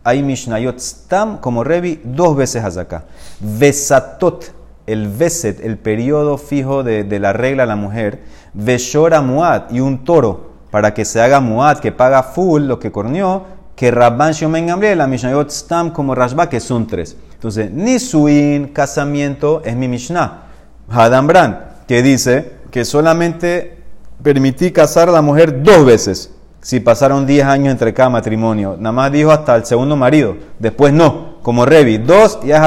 hay 0.02 0.24
Mishnayot 0.24 0.80
Stam 0.80 1.38
como 1.38 1.62
Revi 1.62 2.00
dos 2.02 2.34
veces 2.36 2.64
Hazaká. 2.64 3.04
Vesatot, 3.38 4.52
el 4.88 5.06
Veset, 5.06 5.64
el 5.64 5.78
periodo 5.78 6.38
fijo 6.38 6.82
de, 6.82 7.04
de 7.04 7.20
la 7.20 7.32
regla 7.32 7.62
a 7.62 7.66
la 7.66 7.76
mujer. 7.76 8.39
Veshora 8.52 9.20
Muad 9.20 9.70
y 9.70 9.80
un 9.80 10.04
toro 10.04 10.50
para 10.70 10.94
que 10.94 11.04
se 11.04 11.20
haga 11.20 11.40
Muad, 11.40 11.78
que 11.78 11.92
paga 11.92 12.22
full 12.22 12.62
lo 12.62 12.78
que 12.78 12.92
corneó. 12.92 13.60
Que 13.76 13.90
Rabban 13.90 14.32
Shomen 14.32 14.66
Gamliel, 14.66 14.98
la 14.98 15.06
Mishnayot 15.06 15.50
Stam 15.50 15.90
como 15.90 16.14
Rashba, 16.14 16.50
que 16.50 16.60
son 16.60 16.86
tres. 16.86 17.16
Entonces, 17.32 17.70
Nisuin, 17.70 18.68
casamiento, 18.68 19.62
es 19.64 19.74
mi 19.74 19.88
Mishnah. 19.88 20.42
Hadambran, 20.90 21.64
que 21.88 22.02
dice 22.02 22.52
que 22.70 22.84
solamente 22.84 23.78
permití 24.22 24.70
casar 24.70 25.08
a 25.08 25.12
la 25.12 25.22
mujer 25.22 25.62
dos 25.62 25.86
veces 25.86 26.30
si 26.60 26.80
pasaron 26.80 27.26
10 27.26 27.46
años 27.46 27.72
entre 27.72 27.94
cada 27.94 28.10
matrimonio. 28.10 28.76
Nada 28.78 28.92
más 28.92 29.12
dijo 29.12 29.30
hasta 29.30 29.56
el 29.56 29.64
segundo 29.64 29.96
marido. 29.96 30.36
Después 30.58 30.92
no, 30.92 31.38
como 31.42 31.64
Revi. 31.64 31.98
Dos 31.98 32.40
y 32.44 32.50
es 32.50 32.60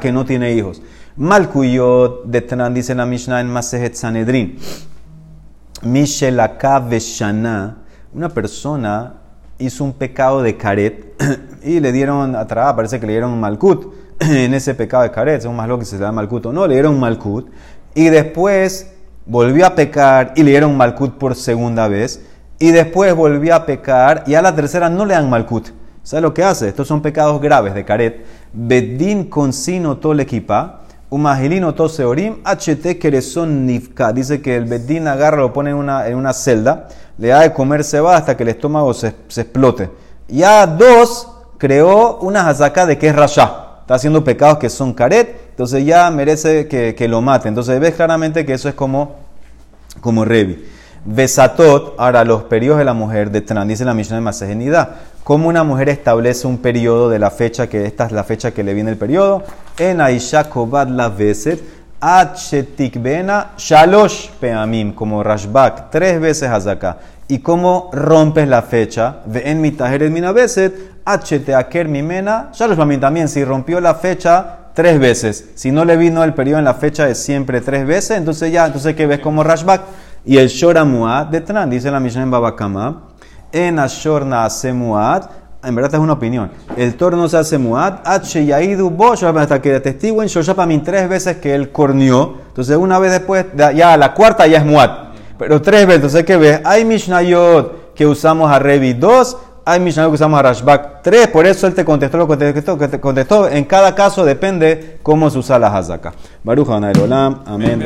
que 0.00 0.12
no 0.12 0.24
tiene 0.24 0.52
hijos. 0.52 0.82
Malkuyot 1.16 2.26
de 2.26 2.42
Tanan 2.42 2.74
dice 2.74 2.94
la 2.94 3.06
Mishnah 3.06 3.40
en 3.40 3.50
Masejet 3.50 3.94
Sanedrin. 3.94 4.58
Mishelaka 5.82 6.80
Veshana. 6.80 7.78
Una 8.12 8.28
persona 8.28 9.14
hizo 9.58 9.84
un 9.84 9.92
pecado 9.92 10.42
de 10.42 10.56
caret 10.56 11.14
y 11.62 11.80
le 11.80 11.92
dieron 11.92 12.34
atrás, 12.36 12.74
parece 12.74 12.98
que 13.00 13.06
le 13.06 13.12
dieron 13.12 13.38
malkut. 13.38 13.92
En 14.20 14.52
ese 14.54 14.74
pecado 14.74 15.04
de 15.04 15.12
caret, 15.12 15.42
son 15.42 15.54
más 15.54 15.68
lo 15.68 15.78
que 15.78 15.84
se 15.84 15.96
da 15.96 16.10
malkut 16.10 16.46
o 16.46 16.52
no, 16.52 16.66
le 16.66 16.74
dieron 16.74 16.98
malkut. 16.98 17.48
Y 17.94 18.08
después 18.08 18.90
volvió 19.26 19.66
a 19.66 19.74
pecar 19.74 20.32
y 20.34 20.42
le 20.42 20.50
dieron 20.50 20.76
malkut 20.76 21.18
por 21.18 21.34
segunda 21.34 21.86
vez 21.86 22.24
y 22.58 22.70
después 22.70 23.14
volvió 23.14 23.54
a 23.54 23.66
pecar 23.66 24.24
y 24.26 24.34
a 24.34 24.42
la 24.42 24.54
tercera 24.54 24.90
no 24.90 25.04
le 25.04 25.14
dan 25.14 25.30
malkut. 25.30 25.68
¿Sabe 26.02 26.22
lo 26.22 26.32
que 26.32 26.42
hace? 26.42 26.68
Estos 26.68 26.88
son 26.88 27.02
pecados 27.02 27.40
graves 27.40 27.74
de 27.74 27.84
caret. 27.84 28.24
Bedin 28.52 29.24
consino 29.24 29.98
tol 29.98 30.20
equipa, 30.20 30.80
umagilino 31.10 31.74
toseorim, 31.74 32.36
ht 32.44 32.98
kereson 32.98 33.66
nifka. 33.66 34.12
Dice 34.12 34.40
que 34.40 34.56
el 34.56 34.64
bedin 34.64 35.08
agarra, 35.08 35.38
lo 35.38 35.52
pone 35.52 35.70
en 35.70 35.76
una, 35.76 36.06
en 36.06 36.16
una 36.16 36.32
celda, 36.32 36.88
le 37.18 37.28
da 37.28 37.40
de 37.40 37.52
comer 37.52 37.84
se 37.84 38.00
va 38.00 38.16
hasta 38.16 38.36
que 38.36 38.42
el 38.42 38.50
estómago 38.50 38.92
se, 38.94 39.08
explote. 39.08 39.90
Ya 40.28 40.66
dos 40.66 41.28
creó 41.58 42.18
una 42.18 42.48
hazaká 42.48 42.86
de 42.86 42.98
que 42.98 43.08
es 43.08 43.16
rasha. 43.16 43.64
Está 43.80 43.94
haciendo 43.94 44.22
pecados 44.22 44.58
que 44.58 44.68
son 44.68 44.92
caret, 44.92 45.48
entonces 45.50 45.84
ya 45.84 46.10
merece 46.10 46.68
que, 46.68 46.94
que 46.94 47.08
lo 47.08 47.22
mate. 47.22 47.48
Entonces 47.48 47.80
ves 47.80 47.94
claramente 47.94 48.44
que 48.44 48.52
eso 48.52 48.68
es 48.68 48.74
como, 48.74 49.16
como 50.00 50.24
Revi. 50.26 50.62
Besatot, 51.04 51.94
ahora 51.98 52.24
los 52.24 52.44
periodos 52.44 52.78
de 52.78 52.84
la 52.84 52.92
mujer, 52.92 53.30
de 53.30 53.40
Tran, 53.40 53.68
dice 53.68 53.84
la 53.84 53.94
misión 53.94 54.18
de 54.18 54.22
Masejenidad. 54.22 54.90
¿Cómo 55.24 55.48
una 55.48 55.62
mujer 55.62 55.88
establece 55.90 56.46
un 56.46 56.58
periodo 56.58 57.10
de 57.10 57.18
la 57.18 57.30
fecha 57.30 57.66
que 57.68 57.84
esta 57.84 58.06
es 58.06 58.12
la 58.12 58.24
fecha 58.24 58.52
que 58.52 58.62
le 58.62 58.74
viene 58.74 58.90
el 58.90 58.96
periodo? 58.96 59.44
En 59.78 60.00
Aisha 60.00 60.48
Kobad 60.48 60.88
la 60.88 61.10
Veset, 61.10 61.62
Bena 62.98 63.50
Shalosh 63.56 64.30
Peamim, 64.40 64.94
como 64.94 65.22
Rashbak, 65.22 65.90
tres 65.90 66.20
veces 66.20 66.48
acá. 66.48 66.98
¿Y 67.28 67.40
cómo 67.40 67.90
rompes 67.92 68.48
la 68.48 68.62
fecha? 68.62 69.16
En 69.34 69.60
Mitajer 69.60 70.10
Mina 70.10 70.32
Veset, 70.32 70.74
Aker 71.04 71.88
Mimena 71.88 72.48
Shalosh 72.54 72.76
Peamim. 72.76 73.00
También, 73.00 73.28
si 73.28 73.44
rompió 73.44 73.80
la 73.80 73.94
fecha 73.96 74.58
tres 74.72 74.98
veces, 74.98 75.50
si 75.56 75.72
no 75.72 75.84
le 75.84 75.96
vino 75.96 76.24
el 76.24 76.34
periodo 76.34 76.60
en 76.60 76.64
la 76.64 76.74
fecha 76.74 77.04
de 77.04 77.14
siempre 77.14 77.60
tres 77.60 77.86
veces, 77.86 78.16
entonces 78.16 78.52
ya, 78.52 78.64
entonces 78.64 78.94
¿qué 78.94 79.06
ves 79.06 79.18
como 79.18 79.42
Rashbak? 79.42 79.82
Y 80.24 80.36
el 80.36 80.48
Shora 80.48 80.84
Muad 80.84 81.26
de 81.26 81.40
Tran, 81.40 81.70
dice 81.70 81.90
la 81.90 82.00
Mishnah 82.00 82.22
en 82.22 82.30
Babakama, 82.30 83.02
en 83.52 83.78
Ashor 83.78 84.26
naase 84.26 84.72
Muad, 84.72 85.24
en 85.64 85.74
verdad 85.74 85.94
es 85.94 86.00
una 86.00 86.12
opinión. 86.12 86.50
El 86.76 86.94
toro 86.94 87.16
no 87.16 87.28
se 87.28 87.36
hace 87.36 87.58
Muad, 87.58 87.94
H 88.04 88.44
Yaidu 88.44 88.96
hasta 89.36 89.60
que 89.60 89.80
testigo 89.80 90.22
en 90.22 90.28
Shoshapamin 90.28 90.82
tres 90.82 91.08
veces 91.08 91.38
que 91.38 91.54
él 91.54 91.72
corneó. 91.72 92.36
Entonces, 92.48 92.76
una 92.76 92.98
vez 92.98 93.12
después, 93.12 93.46
ya 93.56 93.96
la 93.96 94.14
cuarta 94.14 94.46
ya 94.46 94.58
es 94.58 94.64
Muad. 94.64 94.90
Pero 95.38 95.60
tres 95.60 95.86
veces, 95.86 95.96
entonces, 95.96 96.24
¿qué 96.24 96.36
ves? 96.36 96.60
Hay 96.64 96.84
Mishnayot 96.84 97.94
que 97.94 98.06
usamos 98.06 98.50
a 98.50 98.58
Revi 98.58 98.92
2, 98.94 99.36
hay 99.64 99.80
Mishnayot 99.80 100.10
que 100.12 100.14
usamos 100.14 100.38
a 100.38 100.42
Rashbak 100.42 101.02
3, 101.02 101.28
por 101.28 101.46
eso 101.46 101.66
él 101.66 101.74
te 101.74 101.84
contestó 101.84 102.18
lo 102.18 102.28
que 102.28 102.36
te 102.36 103.00
contestó. 103.00 103.48
En 103.48 103.64
cada 103.64 103.94
caso 103.94 104.24
depende 104.24 104.98
cómo 105.02 105.28
se 105.28 105.38
usa 105.38 105.58
la 105.58 105.76
Hazaka. 105.76 106.12
Baruch 106.44 106.68
Olam, 106.68 107.42
amén. 107.46 107.76